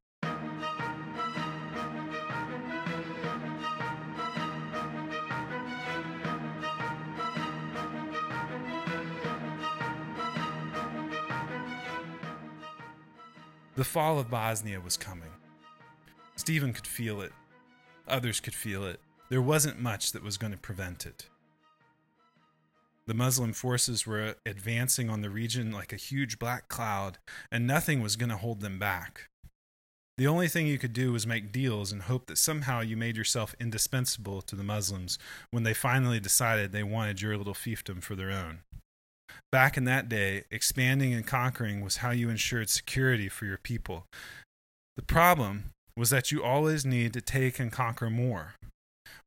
The 13.76 13.84
fall 13.84 14.18
of 14.18 14.32
Bosnia 14.32 14.80
was 14.80 14.98
coming. 14.98 15.30
Stephen 16.36 16.74
could 16.74 16.88
feel 16.88 17.22
it. 17.22 17.34
Others 18.08 18.40
could 18.40 18.56
feel 18.56 18.86
it. 18.86 19.00
There 19.30 19.42
wasn't 19.42 19.80
much 19.80 20.14
that 20.14 20.24
was 20.24 20.38
going 20.38 20.54
to 20.54 20.58
prevent 20.58 21.06
it. 21.06 21.28
The 23.08 23.14
Muslim 23.14 23.54
forces 23.54 24.08
were 24.08 24.36
advancing 24.46 25.10
on 25.10 25.22
the 25.22 25.30
region 25.30 25.72
like 25.72 25.94
a 25.94 25.98
huge 25.98 26.40
black 26.40 26.68
cloud, 26.68 27.20
and 27.52 27.68
nothing 27.68 28.02
was 28.02 28.16
going 28.16 28.30
to 28.30 28.38
hold 28.38 28.62
them 28.62 28.80
back. 28.80 29.30
The 30.18 30.28
only 30.28 30.48
thing 30.48 30.66
you 30.66 30.78
could 30.78 30.94
do 30.94 31.12
was 31.12 31.28
make 31.28 31.52
deals 31.52 31.92
and 31.92 32.04
hope 32.04 32.28
that 32.28 32.38
somehow 32.38 32.80
you 32.80 32.96
made 32.96 33.18
yourself 33.18 33.54
indispensable 33.60 34.42
to 34.44 34.56
the 34.56 34.64
Muslims 34.64 35.20
when 35.52 35.64
they 35.64 35.74
finally 35.74 36.22
decided 36.22 36.72
they 36.72 36.84
wanted 36.84 37.22
your 37.22 37.38
little 37.38 37.54
fiefdom 37.54 38.02
for 38.02 38.16
their 38.16 38.32
own. 38.32 38.60
Back 39.52 39.76
in 39.76 39.84
that 39.86 40.08
day, 40.08 40.44
expanding 40.50 41.14
and 41.14 41.28
conquering 41.28 41.82
was 41.82 41.98
how 41.98 42.12
you 42.12 42.30
ensured 42.30 42.70
security 42.70 43.28
for 43.28 43.46
your 43.46 43.58
people. 43.58 44.06
The 44.96 45.04
problem 45.04 45.72
was 45.98 46.10
that 46.10 46.32
you 46.32 46.44
always 46.44 46.86
need 46.86 47.14
to 47.14 47.22
take 47.22 47.60
and 47.60 47.72
conquer 47.72 48.10
more. 48.10 48.56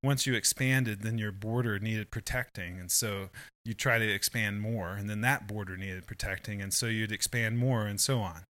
Once 0.03 0.27
you 0.27 0.35
expanded, 0.35 1.03
then 1.03 1.19
your 1.19 1.33
border 1.33 1.79
needed 1.79 2.11
protecting, 2.11 2.79
and 2.79 2.91
so 2.91 3.31
you 3.65 3.75
try 3.75 3.99
to 3.99 4.09
expand 4.09 4.61
more, 4.61 4.93
and 4.93 5.11
then 5.11 5.21
that 5.23 5.49
border 5.49 5.77
needed 5.77 6.07
protecting, 6.07 6.63
and 6.63 6.73
so 6.73 6.87
you'd 6.87 7.11
expand 7.11 7.59
more, 7.59 7.87
and 7.87 8.01
so 8.01 8.21
on. 8.21 8.45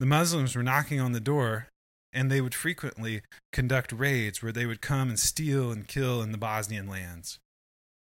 The 0.00 0.06
Muslims 0.06 0.56
were 0.56 0.62
knocking 0.62 1.00
on 1.00 1.12
the 1.12 1.20
door, 1.20 1.68
and 2.12 2.30
they 2.30 2.40
would 2.40 2.54
frequently 2.54 3.22
conduct 3.52 3.92
raids 3.92 4.42
where 4.42 4.52
they 4.52 4.66
would 4.66 4.80
come 4.80 5.08
and 5.08 5.18
steal 5.18 5.70
and 5.70 5.86
kill 5.86 6.22
in 6.22 6.32
the 6.32 6.38
Bosnian 6.38 6.88
lands. 6.88 7.38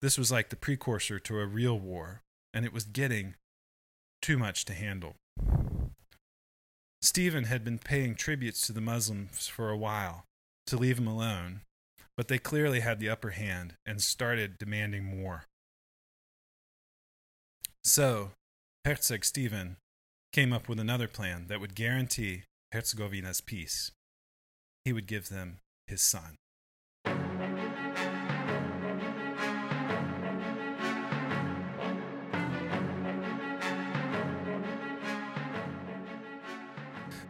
This 0.01 0.17
was 0.17 0.31
like 0.31 0.49
the 0.49 0.57
precursor 0.57 1.17
to 1.19 1.39
a 1.39 1.45
real 1.45 1.79
war, 1.79 2.21
and 2.53 2.65
it 2.65 2.73
was 2.73 2.83
getting 2.83 3.35
too 4.21 4.37
much 4.37 4.65
to 4.65 4.73
handle. 4.73 5.15
Stephen 7.01 7.45
had 7.45 7.63
been 7.63 7.79
paying 7.79 8.15
tributes 8.15 8.65
to 8.67 8.73
the 8.73 8.81
Muslims 8.81 9.47
for 9.47 9.69
a 9.69 9.77
while 9.77 10.25
to 10.67 10.75
leave 10.75 10.97
him 10.97 11.07
alone, 11.07 11.61
but 12.17 12.27
they 12.27 12.37
clearly 12.37 12.79
had 12.79 12.99
the 12.99 13.09
upper 13.09 13.31
hand 13.31 13.75
and 13.85 14.01
started 14.01 14.57
demanding 14.57 15.03
more. 15.03 15.45
So, 17.83 18.31
Herzog 18.83 19.25
Stephen 19.25 19.77
came 20.31 20.51
up 20.51 20.67
with 20.67 20.79
another 20.79 21.07
plan 21.07 21.45
that 21.47 21.59
would 21.59 21.75
guarantee 21.75 22.43
Herzegovina's 22.71 23.41
peace. 23.41 23.91
He 24.83 24.93
would 24.93 25.07
give 25.07 25.29
them 25.29 25.59
his 25.87 26.01
son. 26.01 26.37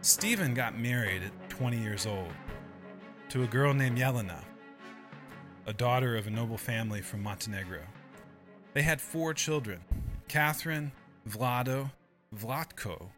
Stephen 0.02 0.54
got 0.54 0.78
married 0.78 1.22
at 1.22 1.50
20 1.50 1.78
years 1.78 2.06
old 2.06 2.32
to 3.28 3.42
a 3.42 3.46
girl 3.46 3.74
named 3.74 3.98
Yelena, 3.98 4.44
a 5.66 5.72
daughter 5.72 6.16
of 6.16 6.28
a 6.28 6.30
noble 6.30 6.56
family 6.56 7.02
from 7.02 7.22
Montenegro. 7.22 7.82
They 8.72 8.82
had 8.82 9.00
four 9.00 9.34
children 9.34 9.80
Catherine, 10.28 10.92
Vlado, 11.28 11.90
Vlatko, 12.34 13.08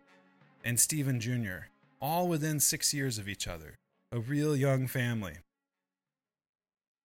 and 0.65 0.81
Stephen 0.81 1.21
Jr., 1.21 1.67
all 2.01 2.27
within 2.27 2.59
six 2.59 2.95
years 2.95 3.19
of 3.19 3.29
each 3.29 3.47
other, 3.47 3.75
a 4.11 4.19
real 4.19 4.57
young 4.57 4.87
family. 4.87 5.35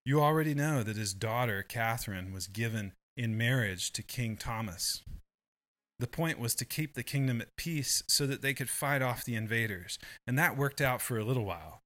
You 0.06 0.22
already 0.22 0.54
know 0.54 0.84
that 0.84 0.98
his 0.98 1.14
daughter, 1.14 1.64
Catherine, 1.64 2.34
was 2.34 2.48
given 2.48 2.94
in 3.16 3.38
marriage 3.38 3.92
to 3.94 4.04
King 4.04 4.36
Thomas, 4.38 5.04
the 6.00 6.08
point 6.08 6.40
was 6.40 6.56
to 6.56 6.66
keep 6.66 6.96
the 6.96 7.04
kingdom 7.04 7.40
at 7.40 7.56
peace 7.56 8.04
so 8.08 8.26
that 8.28 8.42
they 8.42 8.54
could 8.54 8.70
fight 8.70 9.02
off 9.02 9.24
the 9.24 9.36
invaders, 9.36 10.00
and 10.28 10.38
that 10.38 10.58
worked 10.58 10.82
out 10.82 11.02
for 11.02 11.18
a 11.18 11.24
little 11.24 11.46
while. 11.46 11.82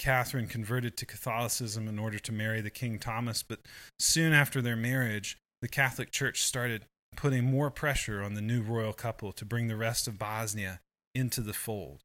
Catherine 0.00 0.46
converted 0.46 0.96
to 0.96 1.04
Catholicism 1.04 1.86
in 1.86 1.98
order 1.98 2.18
to 2.18 2.32
marry 2.32 2.62
the 2.62 2.70
King 2.70 2.98
Thomas, 2.98 3.42
but 3.42 3.60
soon 3.98 4.32
after 4.32 4.62
their 4.62 4.74
marriage, 4.74 5.36
the 5.60 5.68
Catholic 5.68 6.10
Church 6.10 6.42
started 6.42 6.86
putting 7.16 7.44
more 7.44 7.70
pressure 7.70 8.22
on 8.22 8.32
the 8.32 8.40
new 8.40 8.62
royal 8.62 8.94
couple 8.94 9.30
to 9.32 9.44
bring 9.44 9.68
the 9.68 9.76
rest 9.76 10.08
of 10.08 10.18
Bosnia 10.18 10.80
into 11.14 11.42
the 11.42 11.52
fold. 11.52 12.00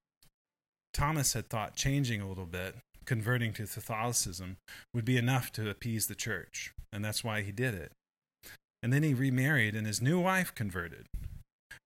Thomas 0.94 1.32
had 1.32 1.48
thought 1.48 1.78
changing 1.78 2.20
a 2.20 2.28
little 2.28 2.46
bit, 2.46 2.76
converting 3.06 3.54
to 3.54 3.66
Catholicism, 3.66 4.58
would 4.94 5.06
be 5.06 5.16
enough 5.16 5.54
to 5.54 5.70
appease 5.70 6.08
the 6.08 6.16
church, 6.16 6.74
and 6.92 7.04
that's 7.04 7.24
why 7.24 7.44
he 7.44 7.54
did 7.54 7.74
it. 7.74 7.94
And 8.84 8.92
then 8.92 9.04
he 9.04 9.14
remarried, 9.14 9.74
and 9.74 9.88
his 9.88 10.02
new 10.02 10.20
wife 10.20 10.54
converted. 10.54 11.06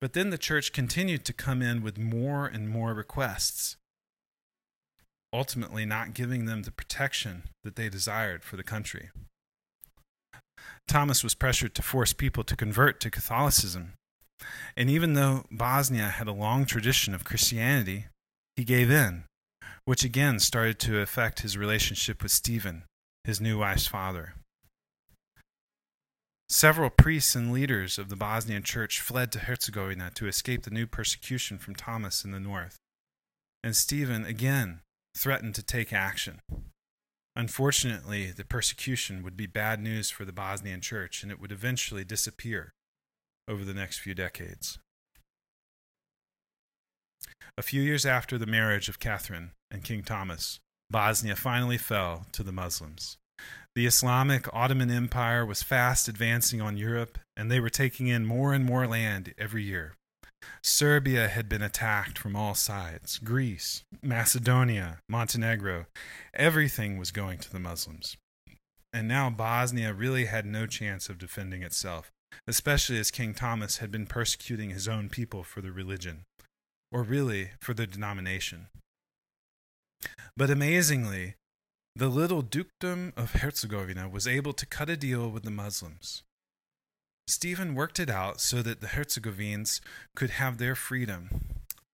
But 0.01 0.13
then 0.13 0.31
the 0.31 0.39
church 0.39 0.73
continued 0.73 1.23
to 1.25 1.33
come 1.33 1.61
in 1.61 1.83
with 1.83 1.99
more 1.99 2.47
and 2.47 2.67
more 2.67 2.95
requests, 2.95 3.77
ultimately 5.33 5.85
not 5.85 6.13
giving 6.13 6.45
them 6.45 6.63
the 6.63 6.71
protection 6.71 7.43
that 7.63 7.75
they 7.75 7.89
desired 7.89 8.43
for 8.43 8.57
the 8.57 8.63
country. 8.63 9.09
Thomas 10.87 11.23
was 11.23 11.35
pressured 11.35 11.75
to 11.75 11.81
force 11.81 12.13
people 12.13 12.43
to 12.43 12.55
convert 12.55 12.99
to 12.99 13.11
Catholicism. 13.11 13.93
And 14.75 14.89
even 14.89 15.13
though 15.13 15.45
Bosnia 15.51 16.07
had 16.07 16.27
a 16.27 16.33
long 16.33 16.65
tradition 16.65 17.13
of 17.13 17.23
Christianity, 17.23 18.05
he 18.55 18.63
gave 18.63 18.89
in, 18.89 19.25
which 19.85 20.03
again 20.03 20.39
started 20.39 20.79
to 20.79 20.99
affect 20.99 21.41
his 21.41 21.57
relationship 21.57 22.23
with 22.23 22.31
Stephen, 22.31 22.83
his 23.23 23.39
new 23.39 23.59
wife's 23.59 23.87
father. 23.87 24.33
Several 26.49 26.89
priests 26.89 27.35
and 27.35 27.51
leaders 27.51 27.99
of 27.99 28.09
the 28.09 28.15
Bosnian 28.15 28.63
church 28.63 28.99
fled 28.99 29.31
to 29.33 29.39
Herzegovina 29.39 30.11
to 30.15 30.27
escape 30.27 30.63
the 30.63 30.71
new 30.71 30.87
persecution 30.87 31.59
from 31.59 31.75
Thomas 31.75 32.25
in 32.25 32.31
the 32.31 32.39
north. 32.39 32.77
And 33.63 33.75
Stephen 33.75 34.25
again 34.25 34.79
threatened 35.15 35.55
to 35.55 35.63
take 35.63 35.93
action. 35.93 36.41
Unfortunately, 37.35 38.31
the 38.31 38.43
persecution 38.43 39.23
would 39.23 39.37
be 39.37 39.45
bad 39.45 39.79
news 39.79 40.09
for 40.09 40.25
the 40.25 40.33
Bosnian 40.33 40.81
church 40.81 41.23
and 41.23 41.31
it 41.31 41.39
would 41.39 41.51
eventually 41.51 42.03
disappear 42.03 42.73
over 43.47 43.63
the 43.63 43.73
next 43.73 43.99
few 43.99 44.13
decades. 44.13 44.79
A 47.57 47.61
few 47.61 47.81
years 47.81 48.05
after 48.05 48.37
the 48.37 48.45
marriage 48.45 48.89
of 48.89 48.99
Catherine 48.99 49.51
and 49.71 49.83
King 49.83 50.03
Thomas, 50.03 50.59
Bosnia 50.89 51.35
finally 51.35 51.77
fell 51.77 52.25
to 52.31 52.43
the 52.43 52.51
Muslims. 52.51 53.17
The 53.75 53.85
Islamic 53.85 54.47
Ottoman 54.53 54.89
Empire 54.89 55.45
was 55.45 55.63
fast 55.63 56.07
advancing 56.07 56.61
on 56.61 56.77
Europe, 56.77 57.19
and 57.37 57.51
they 57.51 57.59
were 57.59 57.69
taking 57.69 58.07
in 58.07 58.25
more 58.25 58.53
and 58.53 58.65
more 58.65 58.87
land 58.87 59.33
every 59.37 59.63
year. 59.63 59.93
Serbia 60.63 61.27
had 61.27 61.49
been 61.49 61.61
attacked 61.61 62.17
from 62.17 62.35
all 62.35 62.53
sides. 62.53 63.17
Greece, 63.17 63.83
Macedonia, 64.01 64.99
Montenegro, 65.07 65.85
everything 66.33 66.97
was 66.97 67.11
going 67.11 67.39
to 67.39 67.51
the 67.51 67.59
Muslims. 67.59 68.17
And 68.91 69.07
now 69.07 69.29
Bosnia 69.29 69.93
really 69.93 70.25
had 70.25 70.45
no 70.45 70.65
chance 70.65 71.09
of 71.09 71.17
defending 71.17 71.61
itself, 71.63 72.11
especially 72.47 72.97
as 72.97 73.11
King 73.11 73.33
Thomas 73.33 73.77
had 73.77 73.91
been 73.91 74.07
persecuting 74.07 74.71
his 74.71 74.87
own 74.87 75.09
people 75.09 75.43
for 75.43 75.61
the 75.61 75.71
religion, 75.71 76.23
or 76.91 77.03
really 77.03 77.51
for 77.59 77.73
the 77.73 77.85
denomination. 77.85 78.67
But 80.35 80.49
amazingly, 80.49 81.35
the 81.95 82.07
little 82.07 82.41
dukedom 82.41 83.13
of 83.17 83.33
Herzegovina 83.33 84.07
was 84.07 84.27
able 84.27 84.53
to 84.53 84.65
cut 84.65 84.89
a 84.89 84.97
deal 84.97 85.29
with 85.29 85.43
the 85.43 85.51
Muslims. 85.51 86.23
Stephen 87.29 87.75
worked 87.75 87.99
it 87.99 88.09
out 88.09 88.41
so 88.41 88.63
that 88.63 88.81
the 88.81 88.87
Herzegovines 88.87 89.81
could 90.15 90.31
have 90.31 90.57
their 90.57 90.73
freedom. 90.73 91.29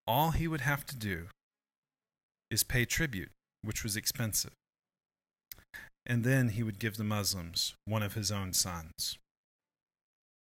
All 0.07 0.31
he 0.31 0.47
would 0.47 0.61
have 0.61 0.85
to 0.85 0.95
do 0.95 1.27
is 2.49 2.63
pay 2.63 2.85
tribute, 2.85 3.31
which 3.61 3.83
was 3.83 3.97
expensive. 3.97 4.53
And 6.05 6.23
then 6.23 6.49
he 6.49 6.63
would 6.63 6.79
give 6.79 6.95
the 6.95 7.03
Muslims 7.03 7.73
one 7.83 8.01
of 8.01 8.13
his 8.13 8.31
own 8.31 8.53
sons. 8.53 9.17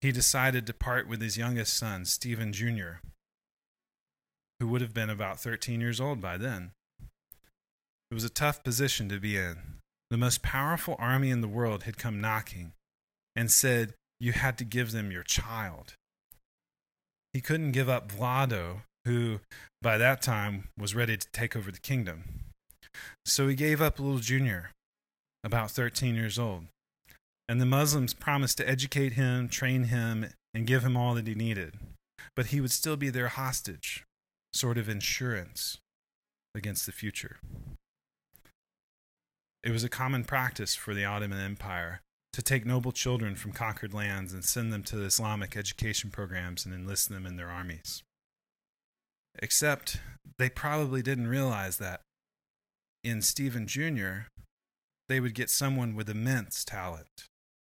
He 0.01 0.11
decided 0.11 0.65
to 0.65 0.73
part 0.73 1.07
with 1.07 1.21
his 1.21 1.37
youngest 1.37 1.77
son, 1.77 2.05
Stephen 2.05 2.51
Jr., 2.51 3.01
who 4.59 4.67
would 4.67 4.81
have 4.81 4.93
been 4.93 5.09
about 5.11 5.39
13 5.39 5.81
years 5.81 6.01
old 6.01 6.19
by 6.19 6.35
then. 6.35 6.71
It 8.09 8.15
was 8.15 8.23
a 8.23 8.29
tough 8.29 8.63
position 8.63 9.07
to 9.09 9.19
be 9.19 9.37
in. 9.37 9.57
The 10.09 10.17
most 10.17 10.41
powerful 10.41 10.95
army 10.97 11.29
in 11.29 11.41
the 11.41 11.47
world 11.47 11.83
had 11.83 11.97
come 11.97 12.19
knocking 12.19 12.71
and 13.35 13.51
said 13.51 13.93
you 14.19 14.33
had 14.33 14.57
to 14.57 14.63
give 14.63 14.91
them 14.91 15.11
your 15.11 15.23
child. 15.23 15.93
He 17.33 17.41
couldn't 17.41 17.71
give 17.71 17.89
up 17.89 18.11
Vlado, 18.11 18.81
who 19.05 19.39
by 19.81 19.97
that 19.97 20.21
time 20.21 20.69
was 20.77 20.95
ready 20.95 21.15
to 21.15 21.27
take 21.31 21.55
over 21.55 21.71
the 21.71 21.79
kingdom. 21.79 22.23
So 23.25 23.47
he 23.47 23.55
gave 23.55 23.81
up 23.81 23.99
little 23.99 24.19
Junior, 24.19 24.71
about 25.43 25.71
13 25.71 26.15
years 26.15 26.39
old. 26.39 26.65
And 27.47 27.61
the 27.61 27.65
Muslims 27.65 28.13
promised 28.13 28.57
to 28.57 28.69
educate 28.69 29.13
him, 29.13 29.47
train 29.47 29.85
him, 29.85 30.27
and 30.53 30.67
give 30.67 30.83
him 30.83 30.97
all 30.97 31.15
that 31.15 31.27
he 31.27 31.35
needed. 31.35 31.75
But 32.35 32.47
he 32.47 32.61
would 32.61 32.71
still 32.71 32.97
be 32.97 33.09
their 33.09 33.29
hostage, 33.29 34.03
sort 34.53 34.77
of 34.77 34.89
insurance 34.89 35.77
against 36.53 36.85
the 36.85 36.91
future. 36.91 37.37
It 39.63 39.71
was 39.71 39.83
a 39.83 39.89
common 39.89 40.23
practice 40.23 40.75
for 40.75 40.93
the 40.93 41.05
Ottoman 41.05 41.39
Empire 41.39 42.01
to 42.33 42.41
take 42.41 42.65
noble 42.65 42.91
children 42.91 43.35
from 43.35 43.51
conquered 43.51 43.93
lands 43.93 44.33
and 44.33 44.43
send 44.43 44.71
them 44.71 44.83
to 44.83 45.03
Islamic 45.03 45.57
education 45.57 46.09
programs 46.09 46.65
and 46.65 46.73
enlist 46.73 47.09
them 47.09 47.25
in 47.25 47.35
their 47.35 47.49
armies. 47.49 48.03
Except 49.41 49.99
they 50.37 50.49
probably 50.49 51.01
didn't 51.01 51.27
realize 51.27 51.77
that 51.77 52.01
in 53.03 53.21
Stephen 53.21 53.65
Jr., 53.67 54.27
they 55.07 55.19
would 55.19 55.33
get 55.33 55.49
someone 55.49 55.95
with 55.95 56.09
immense 56.09 56.63
talent 56.63 57.27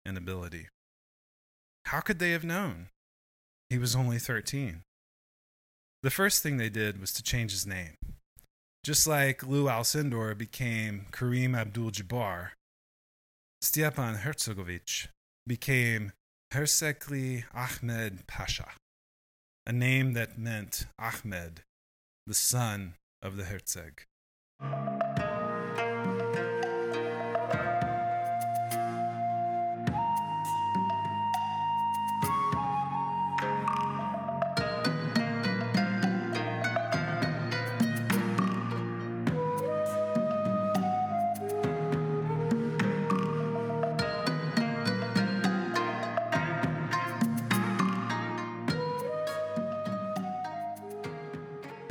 and 0.06 0.18
ability. 0.18 0.68
How 1.86 2.00
could 2.02 2.20
they 2.20 2.32
have 2.32 2.44
known? 2.44 2.90
He 3.70 3.78
was 3.78 3.96
only 3.96 4.20
13. 4.20 4.82
The 6.04 6.12
first 6.12 6.44
thing 6.44 6.58
they 6.58 6.70
did 6.70 7.00
was 7.00 7.14
to 7.14 7.24
change 7.24 7.52
his 7.52 7.66
name. 7.66 7.96
Just 8.84 9.08
like 9.08 9.48
Lou 9.48 9.66
Alcindor 9.66 10.38
became 10.38 11.08
Kareem 11.12 11.58
Abdul 11.58 11.92
Jabbar, 11.92 12.50
Stepan 13.64 14.16
Herzegovich 14.16 15.08
became 15.48 16.12
Hersekli 16.54 17.46
Ahmed 17.56 18.28
Pasha, 18.28 18.74
a 19.66 19.72
name 19.72 20.12
that 20.16 20.38
meant 20.38 20.86
Ahmed, 21.00 21.62
the 22.28 22.34
son 22.34 22.96
of 23.22 23.38
the 23.38 23.44
Herzeg. 23.44 24.06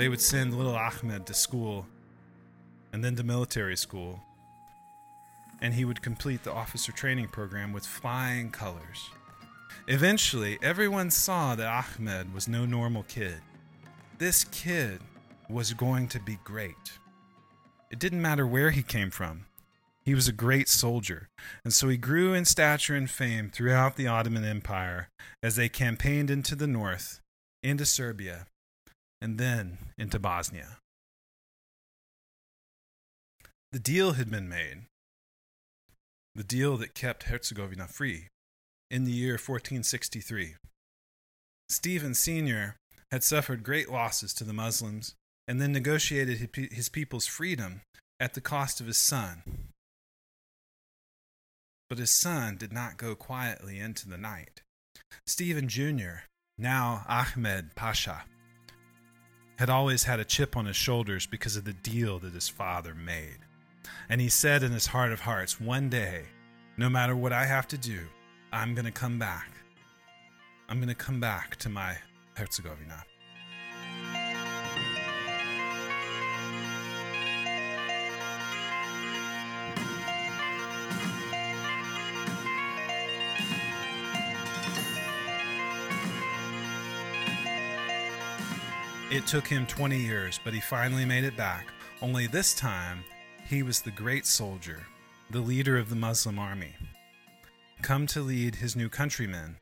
They 0.02 0.08
would 0.08 0.20
send 0.20 0.58
little 0.58 0.74
Ahmed 0.74 1.26
to 1.26 1.32
school 1.32 1.86
and 2.92 3.04
then 3.04 3.14
to 3.14 3.22
military 3.22 3.76
school, 3.76 4.20
and 5.60 5.72
he 5.72 5.84
would 5.84 6.02
complete 6.02 6.42
the 6.42 6.50
officer 6.50 6.90
training 6.90 7.28
program 7.28 7.72
with 7.72 7.86
flying 7.86 8.50
colors. 8.50 9.10
Eventually, 9.86 10.58
everyone 10.60 11.12
saw 11.12 11.54
that 11.54 11.68
Ahmed 11.68 12.34
was 12.34 12.48
no 12.48 12.66
normal 12.66 13.04
kid. 13.04 13.36
This 14.18 14.42
kid 14.42 14.98
was 15.48 15.72
going 15.72 16.08
to 16.08 16.18
be 16.18 16.36
great. 16.42 16.98
It 17.92 18.00
didn't 18.00 18.22
matter 18.22 18.44
where 18.44 18.72
he 18.72 18.82
came 18.82 19.12
from. 19.12 19.46
He 20.04 20.16
was 20.16 20.26
a 20.26 20.32
great 20.32 20.68
soldier, 20.68 21.28
and 21.62 21.72
so 21.72 21.88
he 21.88 21.96
grew 21.96 22.34
in 22.34 22.44
stature 22.44 22.96
and 22.96 23.08
fame 23.08 23.50
throughout 23.50 23.94
the 23.94 24.08
Ottoman 24.08 24.44
Empire 24.44 25.10
as 25.44 25.54
they 25.54 25.68
campaigned 25.68 26.28
into 26.28 26.56
the 26.56 26.66
north, 26.66 27.20
into 27.62 27.86
Serbia, 27.86 28.48
and 29.22 29.38
then 29.38 29.78
into 29.96 30.18
Bosnia. 30.18 30.78
The 33.70 33.78
deal 33.78 34.14
had 34.14 34.28
been 34.28 34.48
made, 34.48 34.82
the 36.34 36.42
deal 36.42 36.76
that 36.78 36.94
kept 36.94 37.24
Herzegovina 37.24 37.86
free 37.86 38.26
in 38.90 39.04
the 39.04 39.12
year 39.12 39.34
1463. 39.34 40.56
Stephen 41.68 42.14
Sr. 42.14 42.74
had 43.12 43.22
suffered 43.22 43.62
great 43.62 43.88
losses 43.88 44.34
to 44.34 44.44
the 44.44 44.52
Muslims 44.52 45.14
and 45.46 45.60
then 45.60 45.72
negotiated 45.72 46.50
his 46.72 46.88
people's 46.88 47.26
freedom 47.26 47.82
at 48.18 48.34
the 48.34 48.40
cost 48.40 48.80
of 48.80 48.88
his 48.88 48.98
son. 48.98 49.42
But 51.88 51.98
his 51.98 52.10
son 52.10 52.56
did 52.56 52.72
not 52.72 52.96
go 52.96 53.14
quietly 53.14 53.78
into 53.78 54.08
the 54.08 54.18
night. 54.18 54.62
Stephen 55.26 55.68
Jr., 55.68 56.24
now 56.58 57.04
Ahmed 57.08 57.74
Pasha, 57.74 58.24
had 59.56 59.70
always 59.70 60.04
had 60.04 60.20
a 60.20 60.24
chip 60.24 60.56
on 60.56 60.66
his 60.66 60.76
shoulders 60.76 61.26
because 61.26 61.56
of 61.56 61.64
the 61.64 61.72
deal 61.72 62.18
that 62.18 62.34
his 62.34 62.48
father 62.48 62.94
made. 62.94 63.38
And 64.08 64.20
he 64.20 64.28
said 64.28 64.62
in 64.62 64.72
his 64.72 64.86
heart 64.86 65.12
of 65.12 65.20
hearts, 65.20 65.60
One 65.60 65.88
day, 65.88 66.24
no 66.76 66.88
matter 66.88 67.14
what 67.14 67.32
I 67.32 67.44
have 67.44 67.68
to 67.68 67.78
do, 67.78 68.00
I'm 68.52 68.74
going 68.74 68.84
to 68.84 68.92
come 68.92 69.18
back. 69.18 69.50
I'm 70.68 70.78
going 70.78 70.88
to 70.88 70.94
come 70.94 71.20
back 71.20 71.56
to 71.56 71.68
my 71.68 71.96
Herzegovina. 72.34 73.04
It 89.12 89.26
took 89.26 89.46
him 89.46 89.66
20 89.66 89.98
years, 89.98 90.40
but 90.42 90.54
he 90.54 90.60
finally 90.60 91.04
made 91.04 91.24
it 91.24 91.36
back. 91.36 91.66
Only 92.00 92.26
this 92.26 92.54
time, 92.54 93.04
he 93.46 93.62
was 93.62 93.82
the 93.82 93.90
great 93.90 94.24
soldier, 94.24 94.86
the 95.28 95.42
leader 95.42 95.76
of 95.76 95.90
the 95.90 95.96
Muslim 95.96 96.38
army, 96.38 96.74
come 97.82 98.06
to 98.06 98.22
lead 98.22 98.54
his 98.54 98.74
new 98.74 98.88
countrymen 98.88 99.58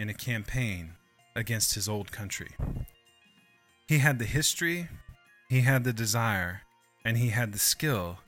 in 0.00 0.08
a 0.08 0.14
campaign 0.14 0.94
against 1.36 1.76
his 1.76 1.88
old 1.88 2.10
country. 2.10 2.50
He 3.86 3.98
had 3.98 4.18
the 4.18 4.24
history, 4.24 4.88
he 5.48 5.60
had 5.60 5.84
the 5.84 5.92
desire, 5.92 6.62
and 7.04 7.16
he 7.16 7.28
had 7.28 7.52
the 7.52 7.60
skill. 7.60 8.18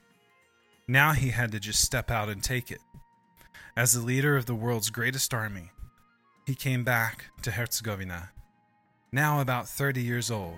Now 0.87 1.11
he 1.11 1.31
had 1.31 1.51
to 1.51 1.59
just 1.59 1.81
step 1.81 2.09
out 2.09 2.29
and 2.29 2.41
take 2.41 2.71
it. 2.71 2.79
As 3.75 3.91
the 3.91 3.99
leader 3.99 4.37
of 4.37 4.45
the 4.45 4.55
world's 4.55 4.89
greatest 4.89 5.33
army, 5.33 5.71
he 6.47 6.55
came 6.55 6.85
back 6.85 7.25
to 7.41 7.51
Herzegovina 7.51 8.29
now 9.13 9.41
about 9.41 9.67
30 9.67 10.01
years 10.01 10.31
old, 10.31 10.57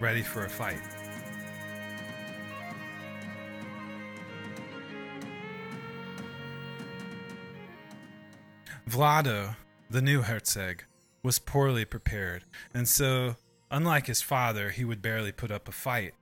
ready 0.00 0.20
for 0.20 0.44
a 0.44 0.50
fight. 0.50 0.80
Vlado, 8.86 9.56
the 9.88 10.02
new 10.02 10.20
Herzog, 10.20 10.82
was 11.22 11.38
poorly 11.38 11.86
prepared, 11.86 12.44
and 12.74 12.86
so, 12.86 13.36
unlike 13.70 14.06
his 14.06 14.20
father, 14.20 14.68
he 14.68 14.84
would 14.84 15.00
barely 15.00 15.32
put 15.32 15.50
up 15.50 15.66
a 15.66 15.72
fight. 15.72 16.12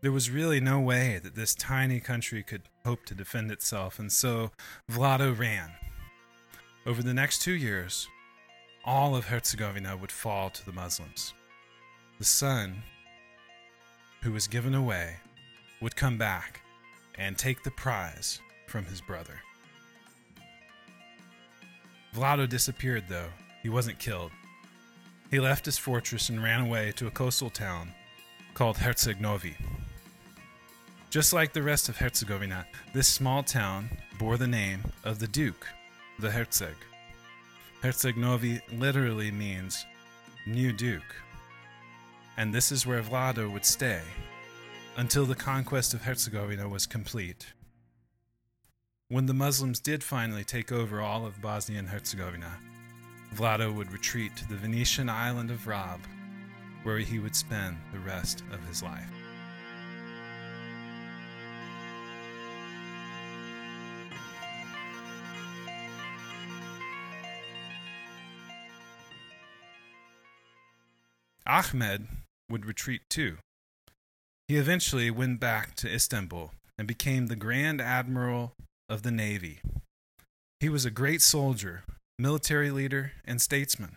There 0.00 0.12
was 0.12 0.30
really 0.30 0.60
no 0.60 0.78
way 0.78 1.20
that 1.24 1.34
this 1.34 1.56
tiny 1.56 1.98
country 1.98 2.44
could 2.44 2.62
hope 2.84 3.04
to 3.06 3.14
defend 3.14 3.50
itself, 3.50 3.98
and 3.98 4.12
so 4.12 4.52
Vlado 4.88 5.36
ran. 5.36 5.72
Over 6.86 7.02
the 7.02 7.14
next 7.14 7.42
two 7.42 7.52
years, 7.52 8.08
all 8.84 9.14
of 9.14 9.26
Herzegovina 9.26 9.96
would 9.96 10.12
fall 10.12 10.50
to 10.50 10.64
the 10.64 10.72
Muslims. 10.72 11.34
The 12.18 12.24
son, 12.24 12.82
who 14.22 14.32
was 14.32 14.46
given 14.46 14.74
away, 14.74 15.16
would 15.80 15.96
come 15.96 16.18
back 16.18 16.62
and 17.16 17.36
take 17.36 17.62
the 17.62 17.70
prize 17.70 18.40
from 18.66 18.84
his 18.86 19.00
brother. 19.00 19.40
Vlado 22.14 22.48
disappeared, 22.48 23.04
though. 23.08 23.30
He 23.62 23.68
wasn't 23.68 23.98
killed. 23.98 24.32
He 25.30 25.40
left 25.40 25.64
his 25.64 25.78
fortress 25.78 26.28
and 26.28 26.42
ran 26.42 26.60
away 26.60 26.92
to 26.96 27.06
a 27.06 27.10
coastal 27.10 27.50
town 27.50 27.92
called 28.54 28.78
Herceg 28.78 29.20
Novi. 29.20 29.56
Just 31.10 31.32
like 31.32 31.52
the 31.52 31.62
rest 31.62 31.88
of 31.88 31.98
Herzegovina, 31.98 32.66
this 32.92 33.08
small 33.08 33.42
town 33.42 33.90
bore 34.18 34.36
the 34.36 34.46
name 34.46 34.82
of 35.04 35.18
the 35.18 35.28
Duke, 35.28 35.66
the 36.18 36.30
Herzog. 37.82 38.16
Novi 38.16 38.60
literally 38.70 39.32
means 39.32 39.84
new 40.46 40.72
duke. 40.72 41.16
And 42.36 42.54
this 42.54 42.70
is 42.70 42.86
where 42.86 43.02
Vlado 43.02 43.52
would 43.52 43.64
stay 43.64 44.02
until 44.96 45.26
the 45.26 45.34
conquest 45.34 45.92
of 45.92 46.02
Herzegovina 46.02 46.68
was 46.68 46.86
complete. 46.86 47.44
When 49.08 49.26
the 49.26 49.34
Muslims 49.34 49.80
did 49.80 50.04
finally 50.04 50.44
take 50.44 50.70
over 50.70 51.00
all 51.00 51.26
of 51.26 51.42
Bosnia 51.42 51.80
and 51.80 51.88
Herzegovina, 51.88 52.52
Vlado 53.34 53.74
would 53.74 53.92
retreat 53.92 54.36
to 54.36 54.48
the 54.48 54.54
Venetian 54.54 55.08
island 55.08 55.50
of 55.50 55.66
Rab, 55.66 55.98
where 56.84 56.98
he 56.98 57.18
would 57.18 57.34
spend 57.34 57.76
the 57.92 57.98
rest 57.98 58.44
of 58.52 58.64
his 58.68 58.80
life. 58.84 59.21
Ahmed 71.46 72.06
would 72.48 72.66
retreat 72.66 73.02
too. 73.08 73.38
He 74.48 74.56
eventually 74.56 75.10
went 75.10 75.40
back 75.40 75.74
to 75.76 75.92
Istanbul 75.92 76.52
and 76.78 76.86
became 76.86 77.26
the 77.26 77.36
Grand 77.36 77.80
Admiral 77.80 78.52
of 78.88 79.02
the 79.02 79.10
Navy. 79.10 79.60
He 80.60 80.68
was 80.68 80.84
a 80.84 80.90
great 80.90 81.22
soldier, 81.22 81.84
military 82.18 82.70
leader, 82.70 83.12
and 83.24 83.40
statesman. 83.40 83.96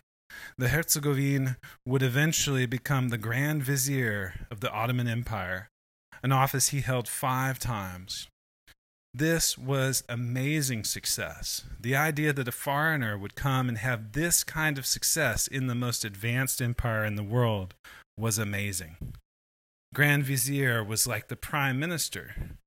The 0.57 0.69
Herzegovine 0.69 1.57
would 1.85 2.01
eventually 2.01 2.65
become 2.65 3.09
the 3.09 3.17
Grand 3.17 3.63
Vizier 3.63 4.33
of 4.49 4.59
the 4.59 4.71
Ottoman 4.71 5.07
Empire, 5.07 5.69
an 6.23 6.31
office 6.31 6.69
he 6.69 6.81
held 6.81 7.07
five 7.07 7.59
times. 7.59 8.27
This 9.17 9.57
was 9.57 10.03
amazing 10.09 10.83
success. 10.83 11.63
The 11.79 11.95
idea 11.95 12.33
that 12.33 12.49
a 12.49 12.51
foreigner 12.51 13.17
would 13.17 13.33
come 13.33 13.69
and 13.69 13.77
have 13.77 14.11
this 14.11 14.43
kind 14.43 14.77
of 14.77 14.85
success 14.85 15.47
in 15.47 15.67
the 15.67 15.73
most 15.73 16.03
advanced 16.03 16.61
empire 16.61 17.05
in 17.05 17.15
the 17.15 17.23
world 17.23 17.75
was 18.17 18.37
amazing. 18.37 18.97
Grand 19.93 20.25
Vizier 20.25 20.83
was 20.83 21.07
like 21.07 21.29
the 21.29 21.37
prime 21.37 21.79
minister, 21.79 22.57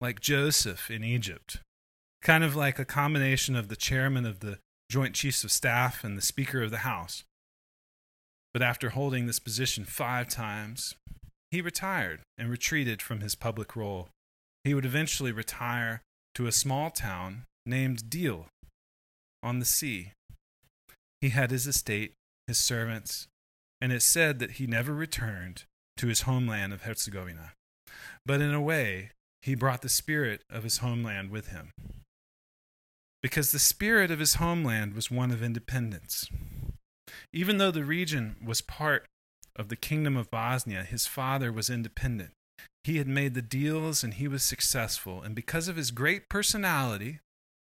like 0.00 0.18
Joseph 0.18 0.90
in 0.90 1.04
Egypt, 1.04 1.58
kind 2.22 2.42
of 2.42 2.56
like 2.56 2.80
a 2.80 2.84
combination 2.84 3.54
of 3.54 3.68
the 3.68 3.76
chairman 3.76 4.26
of 4.26 4.40
the 4.40 4.58
Joint 4.90 5.14
Chiefs 5.14 5.44
of 5.44 5.52
Staff 5.52 6.02
and 6.02 6.18
the 6.18 6.22
Speaker 6.22 6.60
of 6.64 6.72
the 6.72 6.78
House. 6.78 7.22
But 8.52 8.62
after 8.62 8.90
holding 8.90 9.28
this 9.28 9.38
position 9.38 9.84
five 9.84 10.26
times, 10.26 10.96
he 11.52 11.60
retired 11.60 12.22
and 12.36 12.50
retreated 12.50 13.00
from 13.00 13.20
his 13.20 13.36
public 13.36 13.76
role 13.76 14.08
he 14.64 14.74
would 14.74 14.86
eventually 14.86 15.30
retire 15.30 16.00
to 16.34 16.46
a 16.46 16.52
small 16.52 16.90
town 16.90 17.44
named 17.66 18.10
Dil 18.10 18.46
on 19.42 19.58
the 19.58 19.64
sea. 19.64 20.12
He 21.20 21.28
had 21.28 21.50
his 21.50 21.66
estate, 21.66 22.12
his 22.46 22.58
servants, 22.58 23.28
and 23.80 23.92
it 23.92 24.02
said 24.02 24.38
that 24.38 24.52
he 24.52 24.66
never 24.66 24.94
returned 24.94 25.64
to 25.98 26.08
his 26.08 26.22
homeland 26.22 26.72
of 26.72 26.82
Herzegovina. 26.82 27.52
But 28.26 28.40
in 28.40 28.54
a 28.54 28.60
way, 28.60 29.10
he 29.42 29.54
brought 29.54 29.82
the 29.82 29.88
spirit 29.88 30.42
of 30.50 30.64
his 30.64 30.78
homeland 30.78 31.30
with 31.30 31.48
him. 31.48 31.70
Because 33.22 33.52
the 33.52 33.58
spirit 33.58 34.10
of 34.10 34.18
his 34.18 34.34
homeland 34.34 34.94
was 34.94 35.10
one 35.10 35.30
of 35.30 35.42
independence. 35.42 36.28
Even 37.32 37.58
though 37.58 37.70
the 37.70 37.84
region 37.84 38.36
was 38.44 38.60
part 38.60 39.06
of 39.56 39.68
the 39.68 39.76
kingdom 39.76 40.16
of 40.16 40.30
Bosnia, 40.30 40.82
his 40.82 41.06
father 41.06 41.52
was 41.52 41.70
independent. 41.70 42.32
He 42.84 42.98
had 42.98 43.08
made 43.08 43.34
the 43.34 43.42
deals 43.42 44.04
and 44.04 44.14
he 44.14 44.28
was 44.28 44.42
successful. 44.42 45.22
And 45.22 45.34
because 45.34 45.68
of 45.68 45.76
his 45.76 45.90
great 45.90 46.28
personality 46.28 47.20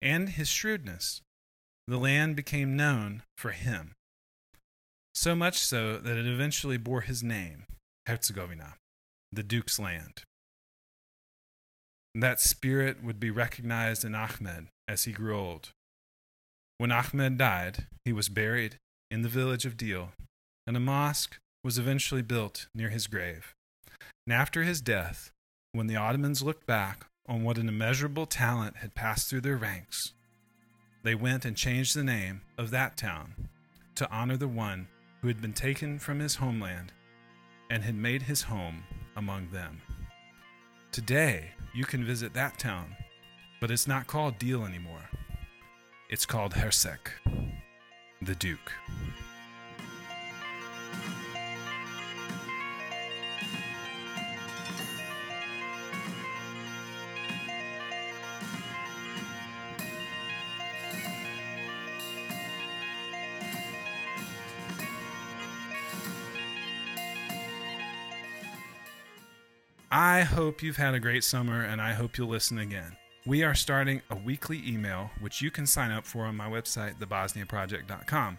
and 0.01 0.29
his 0.29 0.49
shrewdness, 0.49 1.21
the 1.87 1.97
land 1.97 2.35
became 2.35 2.75
known 2.75 3.23
for 3.37 3.51
him. 3.51 3.93
So 5.13 5.35
much 5.35 5.57
so 5.59 5.97
that 5.97 6.17
it 6.17 6.27
eventually 6.27 6.77
bore 6.77 7.01
his 7.01 7.23
name 7.23 7.65
Herzegovina, 8.05 8.75
the 9.31 9.43
Duke's 9.43 9.79
land. 9.79 10.23
That 12.13 12.39
spirit 12.39 13.03
would 13.03 13.19
be 13.19 13.31
recognized 13.31 14.03
in 14.03 14.15
Ahmed 14.15 14.67
as 14.87 15.05
he 15.05 15.11
grew 15.11 15.37
old. 15.37 15.69
When 16.77 16.91
Ahmed 16.91 17.37
died, 17.37 17.87
he 18.03 18.13
was 18.13 18.29
buried 18.29 18.77
in 19.09 19.21
the 19.21 19.29
village 19.29 19.65
of 19.65 19.77
Dil, 19.77 20.09
and 20.67 20.75
a 20.75 20.81
mosque 20.81 21.37
was 21.63 21.77
eventually 21.77 22.21
built 22.21 22.67
near 22.75 22.89
his 22.89 23.07
grave. 23.07 23.53
And 24.25 24.33
after 24.33 24.63
his 24.63 24.81
death, 24.81 25.31
when 25.71 25.87
the 25.87 25.95
Ottomans 25.95 26.41
looked 26.41 26.65
back 26.65 27.05
on 27.27 27.43
what 27.43 27.57
an 27.57 27.67
immeasurable 27.67 28.25
talent 28.25 28.77
had 28.77 28.95
passed 28.95 29.29
through 29.29 29.41
their 29.41 29.57
ranks, 29.57 30.13
they 31.03 31.15
went 31.15 31.45
and 31.45 31.55
changed 31.55 31.95
the 31.95 32.03
name 32.03 32.41
of 32.57 32.71
that 32.71 32.97
town 32.97 33.49
to 33.95 34.09
honor 34.09 34.37
the 34.37 34.47
one 34.47 34.87
who 35.21 35.27
had 35.27 35.41
been 35.41 35.53
taken 35.53 35.99
from 35.99 36.19
his 36.19 36.35
homeland 36.35 36.91
and 37.69 37.83
had 37.83 37.95
made 37.95 38.23
his 38.23 38.43
home 38.43 38.83
among 39.15 39.49
them. 39.51 39.81
Today, 40.91 41.51
you 41.73 41.83
can 41.83 42.05
visit 42.05 42.33
that 42.33 42.57
town, 42.57 42.95
but 43.59 43.71
it's 43.71 43.87
not 43.87 44.07
called 44.07 44.39
Dil 44.39 44.65
anymore. 44.65 45.09
It's 46.09 46.25
called 46.25 46.53
Hersek, 46.53 47.09
the 48.21 48.35
Duke. 48.35 48.71
I 69.97 70.23
hope 70.23 70.61
you've 70.61 70.75
had 70.75 70.93
a 70.93 70.99
great 70.99 71.23
summer 71.23 71.61
and 71.61 71.81
I 71.81 71.93
hope 71.93 72.17
you'll 72.17 72.27
listen 72.27 72.57
again. 72.59 72.97
We 73.25 73.43
are 73.43 73.55
starting 73.55 74.01
a 74.09 74.15
weekly 74.17 74.61
email, 74.67 75.09
which 75.21 75.41
you 75.41 75.49
can 75.49 75.65
sign 75.65 75.89
up 75.89 76.05
for 76.05 76.25
on 76.25 76.35
my 76.35 76.49
website, 76.49 76.99
thebosniaproject.com. 76.99 78.37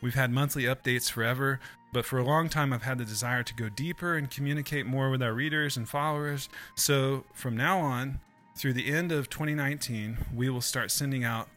We've 0.00 0.14
had 0.14 0.30
monthly 0.30 0.62
updates 0.62 1.10
forever, 1.10 1.60
but 1.92 2.06
for 2.06 2.18
a 2.18 2.24
long 2.24 2.48
time 2.48 2.72
I've 2.72 2.84
had 2.84 2.96
the 2.96 3.04
desire 3.04 3.42
to 3.42 3.54
go 3.54 3.68
deeper 3.68 4.16
and 4.16 4.30
communicate 4.30 4.86
more 4.86 5.10
with 5.10 5.22
our 5.22 5.34
readers 5.34 5.76
and 5.76 5.86
followers. 5.86 6.48
So 6.74 7.26
from 7.34 7.54
now 7.54 7.78
on, 7.78 8.18
through 8.56 8.72
the 8.72 8.90
end 8.90 9.12
of 9.12 9.28
2019, 9.28 10.16
we 10.34 10.48
will 10.48 10.62
start 10.62 10.90
sending 10.90 11.22
out 11.22 11.50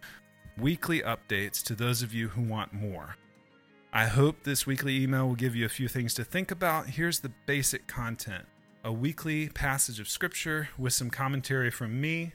weekly 0.57 0.99
updates 0.99 1.63
to 1.63 1.73
those 1.73 2.01
of 2.01 2.13
you 2.13 2.27
who 2.27 2.41
want 2.41 2.73
more. 2.73 3.15
I 3.93 4.07
hope 4.07 4.43
this 4.43 4.67
weekly 4.67 5.01
email 5.01 5.25
will 5.25 5.35
give 5.35 5.55
you 5.55 5.63
a 5.63 5.69
few 5.69 5.87
things 5.87 6.13
to 6.15 6.25
think 6.25 6.51
about. 6.51 6.87
Here's 6.87 7.21
the 7.21 7.31
basic 7.45 7.87
content 7.87 8.43
a 8.85 8.93
weekly 8.93 9.49
passage 9.49 9.99
of 9.99 10.07
scripture 10.07 10.69
with 10.77 10.93
some 10.93 11.09
commentary 11.09 11.71
from 11.71 11.99
me, 11.99 12.31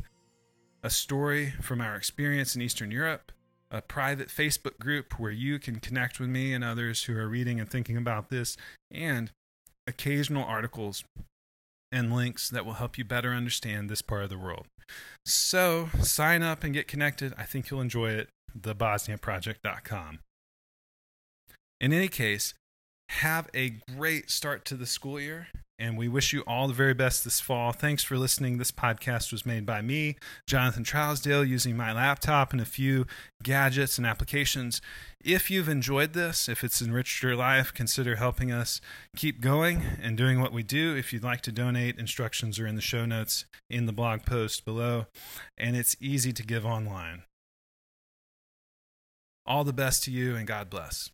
a 0.83 0.91
story 0.91 1.53
from 1.63 1.81
our 1.81 1.95
experience 1.95 2.57
in 2.57 2.61
Eastern 2.61 2.91
Europe, 2.91 3.31
a 3.71 3.81
private 3.81 4.27
Facebook 4.27 4.77
group 4.81 5.21
where 5.21 5.31
you 5.31 5.61
can 5.61 5.79
connect 5.79 6.19
with 6.19 6.29
me 6.29 6.53
and 6.53 6.65
others 6.65 7.05
who 7.05 7.17
are 7.17 7.29
reading 7.29 7.61
and 7.61 7.71
thinking 7.71 7.97
about 7.97 8.31
this, 8.31 8.57
and 8.91 9.31
occasional 9.87 10.43
articles 10.43 11.05
and 11.93 12.13
links 12.13 12.51
that 12.51 12.67
will 12.67 12.75
help 12.75 12.99
you 12.99 13.05
better 13.05 13.31
understand 13.31 13.89
this 13.89 14.03
part 14.03 14.25
of 14.25 14.31
the 14.31 14.39
world. 14.39 14.67
So 15.25 15.89
sign 16.03 16.43
up 16.43 16.65
and 16.65 16.75
get 16.75 16.89
connected. 16.89 17.33
I 17.39 17.45
think 17.45 17.71
you'll 17.71 17.81
enjoy 17.81 18.11
it. 18.11 18.29
TheBosniaProject.com. 18.59 20.19
In 21.81 21.93
any 21.93 22.09
case, 22.09 22.55
have 23.11 23.49
a 23.55 23.75
great 23.97 24.31
start 24.31 24.65
to 24.65 24.75
the 24.75 24.87
school 24.87 25.21
year 25.21 25.47
and 25.81 25.97
we 25.97 26.07
wish 26.07 26.35
you 26.35 26.43
all 26.47 26.69
the 26.69 26.75
very 26.75 26.93
best 26.93 27.25
this 27.25 27.41
fall. 27.41 27.73
Thanks 27.73 28.05
for 28.05 28.19
listening. 28.19 28.59
This 28.59 28.71
podcast 28.71 29.33
was 29.33 29.47
made 29.47 29.65
by 29.65 29.81
me, 29.81 30.17
Jonathan 30.47 30.85
Trousdale, 30.85 31.49
using 31.49 31.75
my 31.75 31.91
laptop 31.93 32.53
and 32.53 32.61
a 32.61 32.67
few 32.67 33.07
gadgets 33.43 33.97
and 33.97 34.07
applications. 34.07 34.83
If 35.25 35.51
you've 35.51 35.71
enjoyed 35.71 36.13
this, 36.13 36.51
if 36.51 36.63
it's 36.63 36.83
enriched 36.83 37.23
your 37.23 37.35
life, 37.35 37.73
consider 37.73 38.17
helping 38.17 38.53
us 38.53 38.83
keep 39.17 39.41
going 39.41 39.83
and 40.03 40.19
doing 40.19 40.41
what 40.41 40.53
we 40.53 40.63
do. 40.63 40.95
If 40.95 41.13
you'd 41.13 41.25
like 41.25 41.41
to 41.43 41.53
donate, 41.53 41.99
instructions 41.99 42.59
are 42.59 42.67
in 42.67 42.77
the 42.77 42.83
show 42.83 43.07
notes 43.07 43.47
in 43.71 43.87
the 43.87 43.93
blog 43.93 44.27
post 44.27 44.67
below, 44.67 45.07
and 45.57 45.77
it's 45.77 45.97
easy 45.99 46.33
to 46.35 46.43
give 46.43 46.67
online. 46.67 47.23
All 49.47 49.65
the 49.65 49.73
best 49.73 50.05
to 50.05 50.11
you, 50.11 50.37
and 50.37 50.47
God 50.47 50.69
bless. 50.69 51.11